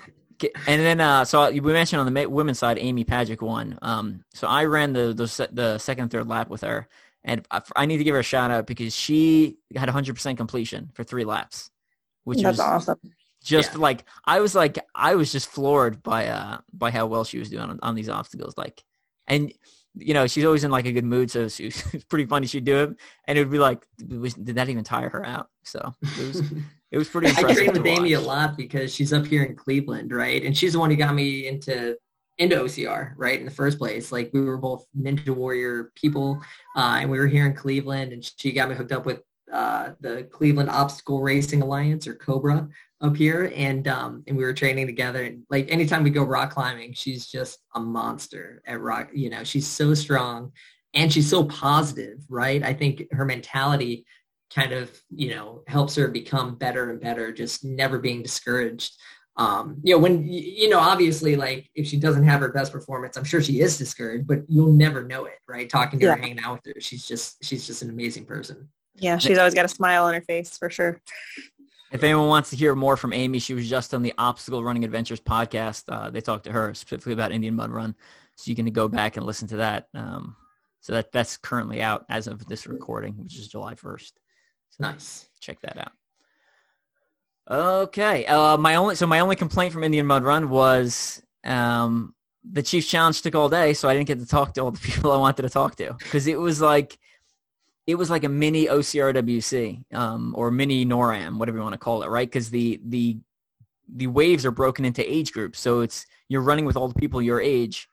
[0.66, 3.78] And then, uh, so we mentioned on the women's side, Amy Pajcic won.
[3.82, 6.88] Um, so I ran the, the, the second third lap with her.
[7.24, 11.04] And I need to give her a shout out because she had 100% completion for
[11.04, 11.70] three laps
[12.24, 12.98] which That's was awesome.
[13.42, 13.78] Just yeah.
[13.78, 17.48] like I was like I was just floored by uh by how well she was
[17.48, 18.54] doing on, on these obstacles.
[18.56, 18.84] Like,
[19.30, 19.52] and
[19.94, 22.46] you know she's always in like a good mood, so she it's pretty funny.
[22.46, 25.48] She'd do it, and it would be like, did that even tire her out?
[25.62, 26.52] So it was.
[26.90, 27.50] It was pretty impressive.
[27.50, 30.44] I train with Amy a lot because she's up here in Cleveland, right?
[30.44, 31.96] And she's the one who got me into
[32.38, 34.10] into OCR, right, in the first place.
[34.10, 36.42] Like we were both Ninja Warrior people,
[36.76, 39.22] uh, and we were here in Cleveland, and she got me hooked up with
[39.52, 42.68] uh, the Cleveland Obstacle Racing Alliance or Cobra
[43.00, 45.24] up here, and um, and we were training together.
[45.24, 49.10] And like anytime we go rock climbing, she's just a monster at rock.
[49.12, 50.52] You know, she's so strong,
[50.94, 52.62] and she's so positive, right?
[52.62, 54.04] I think her mentality
[54.54, 58.92] kind of you know helps her become better and better, just never being discouraged.
[59.36, 63.16] Um, you know, when you know, obviously, like if she doesn't have her best performance,
[63.16, 65.68] I'm sure she is discouraged, but you'll never know it, right?
[65.68, 66.14] Talking to yeah.
[66.14, 68.68] her, hanging out with her, she's just she's just an amazing person.
[69.00, 71.00] Yeah, she's always got a smile on her face for sure.
[71.90, 74.84] If anyone wants to hear more from Amy, she was just on the Obstacle Running
[74.84, 75.84] Adventures podcast.
[75.88, 77.96] Uh, they talked to her specifically about Indian Mud Run,
[78.36, 79.88] so you can go back and listen to that.
[79.94, 80.36] Um,
[80.80, 84.20] so that that's currently out as of this recording, which is July first.
[84.70, 85.28] So nice.
[85.40, 85.92] Check that out.
[87.50, 88.24] Okay.
[88.26, 92.14] Uh, my only so my only complaint from Indian Mud Run was um,
[92.48, 94.78] the Chiefs Challenge took all day, so I didn't get to talk to all the
[94.82, 96.98] people I wanted to talk to because it was like
[97.90, 102.02] it was like a mini OCRWC um, or mini NORAM, whatever you want to call
[102.02, 102.28] it, right?
[102.28, 103.18] Because the the
[103.92, 107.20] the waves are broken into age groups, so it's you're running with all the people
[107.20, 107.88] your age,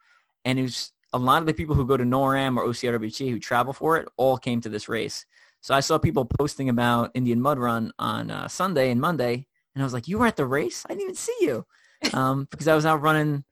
[0.45, 3.73] and it's a lot of the people who go to NORAM or OCRWC who travel
[3.73, 5.25] for it all came to this race.
[5.61, 9.81] So I saw people posting about Indian Mud Run on uh, Sunday and Monday, and
[9.81, 10.85] I was like, "You were at the race?
[10.85, 11.65] I didn't even see you,"
[12.13, 13.43] um, because I was out running,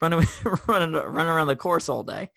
[0.00, 0.26] running,
[0.66, 2.30] running, running around the course all day.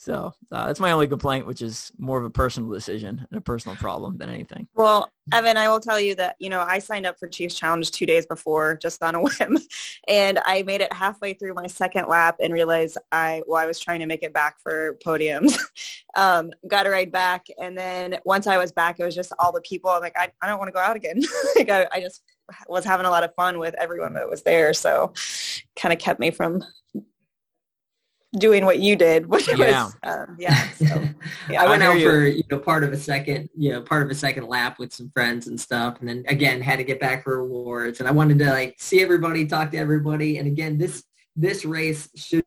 [0.00, 3.40] So uh, that's my only complaint, which is more of a personal decision and a
[3.40, 4.68] personal problem than anything.
[4.76, 7.90] Well, Evan, I will tell you that, you know, I signed up for Chiefs Challenge
[7.90, 9.58] two days before just on a whim.
[10.06, 13.80] And I made it halfway through my second lap and realized I, well, I was
[13.80, 15.58] trying to make it back for podiums.
[16.14, 17.48] um, got to ride back.
[17.60, 19.90] And then once I was back, it was just all the people.
[19.90, 21.20] I'm like, I, I don't want to go out again.
[21.56, 22.22] like I, I just
[22.68, 24.72] was having a lot of fun with everyone that was there.
[24.74, 25.12] So
[25.74, 26.62] kind of kept me from
[28.36, 29.84] doing what you did, which yeah.
[29.84, 30.68] was um, yeah.
[30.70, 30.84] So,
[31.50, 31.62] yeah.
[31.62, 34.14] I went out for you know part of a second, you know, part of a
[34.14, 37.38] second lap with some friends and stuff, and then again had to get back for
[37.38, 41.04] awards, and I wanted to like see everybody, talk to everybody, and again this
[41.36, 42.44] this race should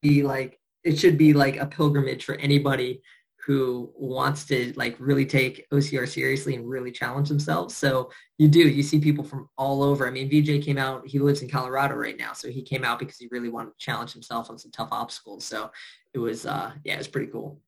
[0.00, 3.02] be like it should be like a pilgrimage for anybody
[3.44, 7.76] who wants to like really take OCR seriously and really challenge themselves.
[7.76, 10.06] So you do, you see people from all over.
[10.06, 12.34] I mean, VJ came out, he lives in Colorado right now.
[12.34, 15.44] So he came out because he really wanted to challenge himself on some tough obstacles.
[15.44, 15.72] So
[16.14, 17.60] it was, uh, yeah, it was pretty cool.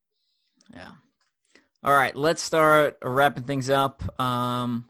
[0.73, 0.91] Yeah.
[1.83, 4.03] All right, let's start wrapping things up.
[4.21, 4.89] Um,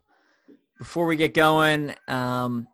[0.78, 2.68] before we get going, um,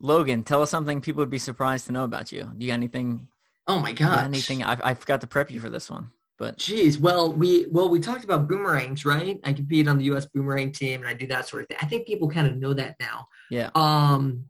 [0.00, 2.50] Logan, tell us something people would be surprised to know about you.
[2.56, 3.28] Do you got anything?
[3.68, 4.24] Oh my god!
[4.24, 4.64] Anything?
[4.64, 6.10] I, I forgot to prep you for this one.
[6.42, 9.38] But geez, well, we well we talked about boomerangs, right?
[9.44, 10.26] I compete on the U.S.
[10.26, 11.76] boomerang team, and I do that sort of thing.
[11.80, 13.28] I think people kind of know that now.
[13.48, 13.70] Yeah.
[13.76, 14.46] Um.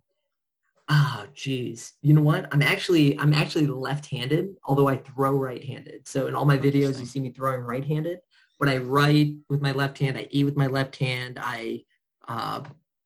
[0.88, 1.92] Oh, geez.
[2.00, 2.48] You know what?
[2.50, 6.08] I'm actually I'm actually left-handed, although I throw right-handed.
[6.08, 8.20] So in all my videos, you see me throwing right-handed.
[8.58, 10.16] But I write with my left hand.
[10.16, 11.38] I eat with my left hand.
[11.42, 11.84] I
[12.26, 12.62] uh,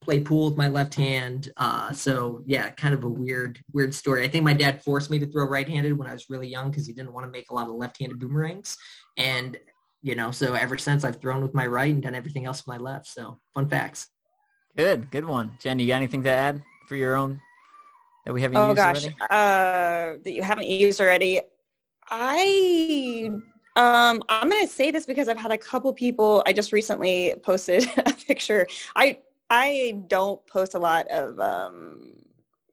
[0.06, 1.52] play pool with my left hand.
[1.56, 4.24] Uh, so yeah, kind of a weird, weird story.
[4.24, 6.86] I think my dad forced me to throw right-handed when I was really young because
[6.86, 8.76] he didn't want to make a lot of left-handed boomerangs.
[9.16, 9.58] And
[10.02, 12.68] you know, so ever since I've thrown with my right and done everything else with
[12.68, 13.08] my left.
[13.08, 14.06] So fun facts.
[14.76, 15.78] Good, good one, Jen.
[15.80, 17.40] You got anything to add for your own
[18.24, 19.16] that we haven't Oh used gosh, already?
[19.22, 21.40] uh, that you haven't used already.
[22.08, 23.30] I
[23.74, 26.42] um I'm gonna say this because I've had a couple people.
[26.46, 28.66] I just recently posted a picture.
[28.94, 29.18] I
[29.50, 32.12] I don't post a lot of um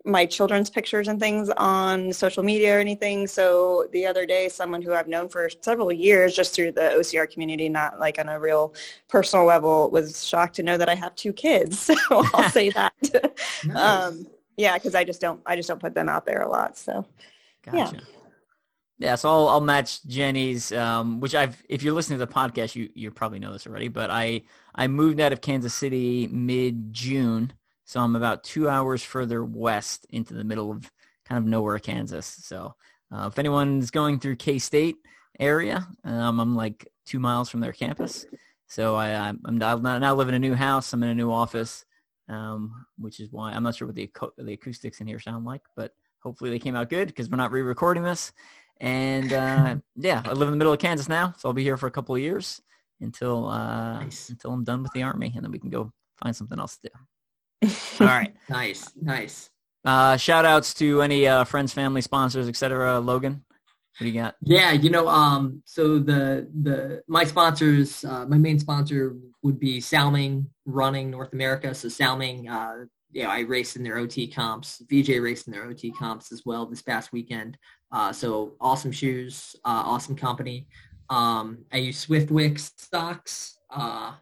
[0.05, 3.25] my children's pictures and things on social media or anything.
[3.25, 7.31] So the other day, someone who I've known for several years, just through the OCR
[7.31, 8.73] community, not like on a real
[9.07, 11.89] personal level, was shocked to know that I have two kids.
[12.09, 12.93] So I'll say that.
[13.65, 13.77] Nice.
[13.77, 16.77] um, yeah, because I just don't I just don't put them out there a lot.
[16.77, 17.05] So.
[17.63, 17.95] Gotcha.
[17.95, 18.01] Yeah,
[19.15, 22.89] so I'll, I'll match Jenny's, um, which I've, if you're listening to the podcast, you,
[22.95, 24.43] you probably know this already, but I,
[24.73, 27.51] I moved out of Kansas City mid-June.
[27.85, 30.89] So I'm about two hours further west into the middle of
[31.25, 32.25] kind of nowhere, Kansas.
[32.25, 32.75] So
[33.11, 34.95] uh, if anyone's going through K-State
[35.37, 38.25] area, um, I'm like two miles from their campus.
[38.67, 40.93] So I, I'm, I'm now now live in a new house.
[40.93, 41.85] I'm in a new office,
[42.29, 45.61] um, which is why I'm not sure what the, the acoustics in here sound like,
[45.75, 45.91] but
[46.21, 48.31] hopefully they came out good because we're not re-recording this.
[48.83, 51.77] And uh, yeah, I live in the middle of Kansas now, so I'll be here
[51.77, 52.61] for a couple of years
[52.99, 54.27] until uh, Nice.
[54.29, 56.91] until I'm done with the army, and then we can go find something else to
[57.61, 57.69] do.
[58.01, 58.35] All right.
[58.49, 59.49] Nice, nice.
[59.85, 62.99] Uh, shout outs to any uh, friends, family, sponsors, etc.
[62.99, 63.45] Logan,
[63.97, 64.35] what do you got?
[64.41, 69.79] Yeah, you know, um, so the the my sponsors, uh, my main sponsor would be
[69.79, 71.73] Salming Running North America.
[71.73, 74.81] So Salming, uh, yeah, I raced in their OT comps.
[74.89, 77.57] VJ raced in their OT comps as well this past weekend.
[77.93, 80.67] Uh, so awesome shoes, uh, awesome company.
[81.09, 83.59] Um, I use Swiftwick socks.
[83.69, 84.13] Uh,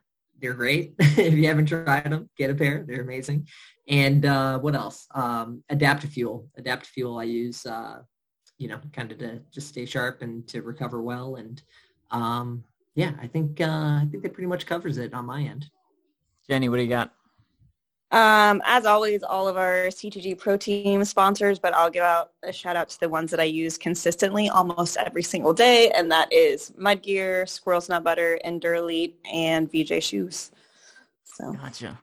[0.41, 0.93] they're great.
[0.99, 2.83] if you haven't tried them, get a pair.
[2.85, 3.47] They're amazing.
[3.87, 5.07] And uh, what else?
[5.15, 6.47] Um, Adaptafuel.
[6.59, 8.01] Adaptafuel I use, uh,
[8.57, 11.35] you know, kind of to just stay sharp and to recover well.
[11.35, 11.61] And
[12.11, 12.65] um,
[12.95, 15.69] yeah, I think uh, I think that pretty much covers it on my end.
[16.49, 17.13] Jenny, what do you got?
[18.11, 22.51] Um, as always, all of our CTG Pro Team sponsors, but I'll give out a
[22.51, 26.31] shout out to the ones that I use consistently almost every single day, and that
[26.31, 30.51] is Mudgear, Squirrel's Nut Butter, Endurelite, and VJ Shoes.
[31.23, 31.99] So Gotcha.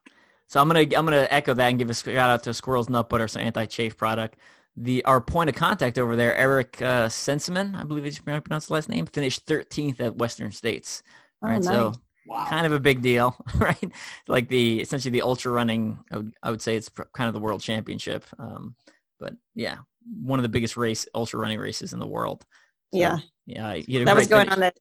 [0.46, 3.10] So I'm gonna I'm gonna echo that and give a shout out to Squirrel's Nut
[3.10, 4.38] Butter, so anti-chafe product.
[4.78, 8.74] The our point of contact over there, Eric uh, Senseman, I believe is pronounced the
[8.74, 11.02] last name, finished 13th at Western States.
[11.42, 11.98] Oh, All right, so nice.
[12.28, 12.46] Wow.
[12.48, 13.90] kind of a big deal, right?
[14.26, 15.98] Like the essentially the ultra running.
[16.12, 18.24] I would, I would say it's kind of the world championship.
[18.38, 18.74] Um,
[19.18, 19.78] but yeah,
[20.22, 22.44] one of the biggest race ultra running races in the world.
[22.92, 23.74] So, yeah, yeah.
[23.74, 24.72] you that was going on the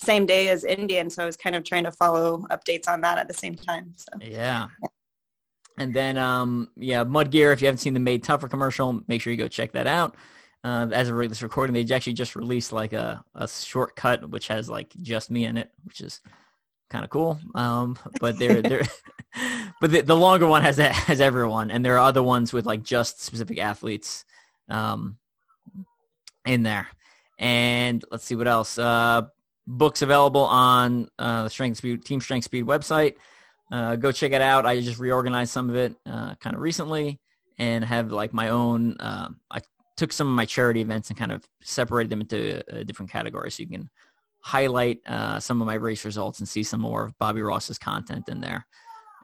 [0.00, 3.18] same day as Indian, so I was kind of trying to follow updates on that
[3.18, 3.94] at the same time.
[3.96, 4.68] So Yeah.
[5.76, 7.52] And then, um, yeah, Mud Gear.
[7.52, 10.16] If you haven't seen the Made Tougher commercial, make sure you go check that out.
[10.64, 14.68] Uh, as of this recording, they actually just released like a, a shortcut which has
[14.68, 16.20] like just me in it, which is
[16.90, 17.38] kind of cool.
[17.54, 18.86] Um, but they're they're
[19.80, 22.82] but the, the longer one has has everyone, and there are other ones with like
[22.82, 24.24] just specific athletes
[24.68, 25.18] um,
[26.46, 26.88] in there.
[27.38, 28.78] And let's see what else.
[28.78, 29.22] Uh,
[29.66, 33.14] books available on uh, the Strength Speed Team Strength Speed website.
[33.70, 34.66] Uh, go check it out.
[34.66, 37.20] I just reorganized some of it uh, kind of recently
[37.58, 38.96] and have like my own.
[38.98, 39.60] Um, I
[39.96, 43.56] took some of my charity events and kind of separated them into uh, different categories,
[43.56, 43.90] so you can
[44.40, 48.28] highlight uh, some of my race results and see some more of Bobby Ross's content
[48.28, 48.66] in there.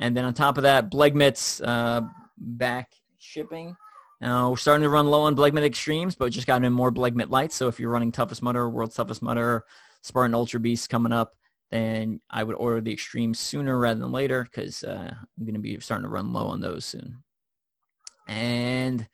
[0.01, 2.03] And then on top of that, Blegmit's uh,
[2.37, 3.77] back shipping.
[4.23, 7.31] Uh, we're starting to run low on Blegmit Extremes, but just got in more Blegmit
[7.31, 7.55] Lights.
[7.55, 9.65] So if you're running Toughest Mudder, World's Toughest Mudder,
[10.03, 11.35] Spartan Ultra Beast coming up,
[11.71, 15.61] then I would order the Extremes sooner rather than later because uh, I'm going to
[15.61, 17.23] be starting to run low on those soon.
[18.29, 19.07] And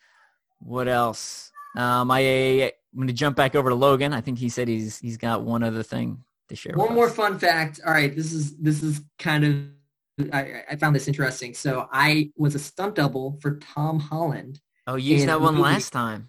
[0.61, 1.51] what else?
[1.76, 4.12] Um, I, I'm going to jump back over to Logan.
[4.12, 6.74] I think he said he's he's got one other thing to share.
[6.74, 7.14] One more us.
[7.14, 7.80] fun fact.
[7.86, 11.55] All right, this is this is kind of I, I found this interesting.
[11.55, 14.61] So I was a stunt double for Tom Holland.
[14.86, 16.28] Oh, you used that one movie- last time.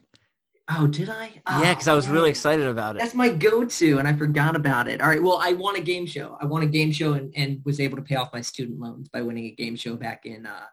[0.73, 1.31] Oh, did I?
[1.61, 2.99] Yeah, because I was Oh, really excited about it.
[2.99, 5.01] That's my go-to, and I forgot about it.
[5.01, 6.37] All right, well, I won a game show.
[6.39, 9.09] I won a game show and, and was able to pay off my student loans
[9.09, 10.65] by winning a game show back in uh,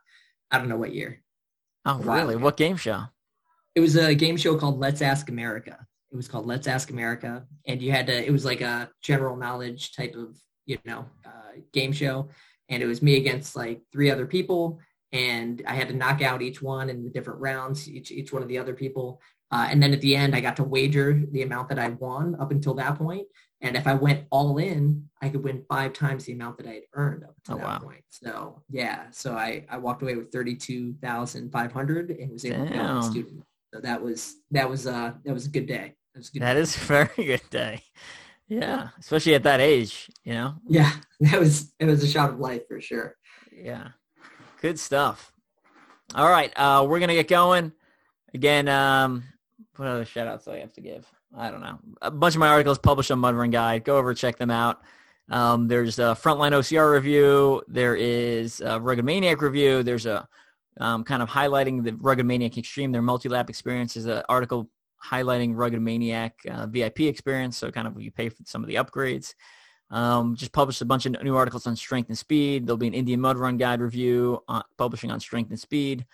[0.53, 1.23] I don't know what year.
[1.85, 2.37] Oh, really?
[2.37, 3.05] What game show?
[3.79, 5.79] It was a game show called Let's Ask America.
[6.11, 8.27] It was called Let's Ask America, and you had to.
[8.27, 12.29] It was like a general knowledge type of you know uh, game show,
[12.69, 14.81] and it was me against like three other people,
[15.13, 18.43] and I had to knock out each one in the different rounds, each each one
[18.43, 19.21] of the other people,
[19.53, 22.35] uh, and then at the end I got to wager the amount that I won
[22.41, 23.29] up until that point,
[23.61, 26.73] and if I went all in, I could win five times the amount that I
[26.73, 27.79] had earned up to Oh, that wow.
[27.79, 28.03] point.
[28.11, 32.45] So yeah, so I I walked away with thirty two thousand five hundred and was
[32.45, 33.45] able to pay off student.
[33.73, 35.95] So that was that was uh that was a good day.
[36.15, 36.43] That was a good.
[36.43, 37.83] That is a very good day.
[38.49, 40.55] Yeah, especially at that age, you know.
[40.67, 40.91] yeah,
[41.21, 43.15] that was it was a shot of life for sure.
[43.53, 43.89] Yeah,
[44.63, 45.33] good stuff.
[46.15, 47.73] All right, uh, we're gonna get going.
[48.33, 49.25] again, um,
[49.77, 51.07] what other shout outs do I have to give?
[51.37, 51.79] I don't know.
[52.01, 53.85] A bunch of my articles published on Mudrun Guide.
[53.85, 54.81] Go over check them out.
[55.31, 57.63] Um, there's a frontline OCR review.
[57.69, 59.83] There is a Rugged Maniac review.
[59.83, 60.27] There's a
[60.79, 63.97] um, kind of highlighting the Rugged Maniac Extreme, their multi-lap experience.
[63.97, 64.71] is an article
[65.05, 67.57] highlighting Rugged Maniac uh, VIP experience.
[67.57, 69.35] So kind of you pay for some of the upgrades.
[69.91, 72.67] Um, just published a bunch of new articles on strength and speed.
[72.67, 76.05] There'll be an Indian Mud Run guide review uh, publishing on strength and speed.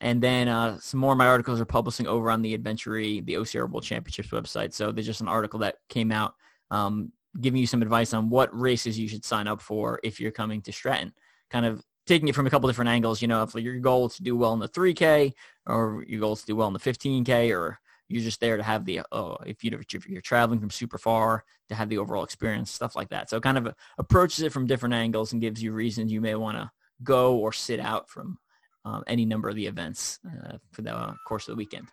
[0.00, 3.34] And then uh, some more of my articles are publishing over on the Adventurey, the
[3.34, 4.72] OCR World Championships website.
[4.72, 6.34] So there's just an article that came out
[6.70, 10.30] um, giving you some advice on what races you should sign up for if you're
[10.30, 11.12] coming to Stratton.
[11.50, 13.22] Kind of taking it from a couple different angles.
[13.22, 15.32] You know, if your goal is to do well in the 3K
[15.66, 17.78] or your goal is to do well in the 15K or
[18.08, 21.44] you're just there to have the, oh, if, you, if you're traveling from super far
[21.68, 23.30] to have the overall experience, stuff like that.
[23.30, 26.34] So it kind of approaches it from different angles and gives you reasons you may
[26.34, 26.70] want to
[27.02, 28.38] go or sit out from
[28.84, 31.88] um, any number of the events uh, for the uh, course of the weekend.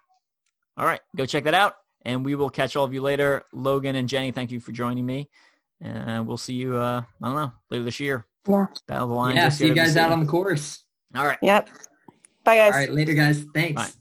[0.78, 1.76] All right, go check that out.
[2.03, 3.43] And we will catch all of you later.
[3.53, 5.30] Logan and Jenny, thank you for joining me.
[5.80, 8.26] And we'll see you, uh, I don't know, later this year.
[8.45, 8.67] Yeah.
[8.87, 9.35] Battle of the Line.
[9.35, 10.83] Yeah, see you guys out on the course.
[11.15, 11.37] All right.
[11.41, 11.69] Yep.
[12.43, 12.73] Bye, guys.
[12.73, 13.45] All right, later, guys.
[13.53, 13.81] Thanks.
[13.81, 14.00] Bye.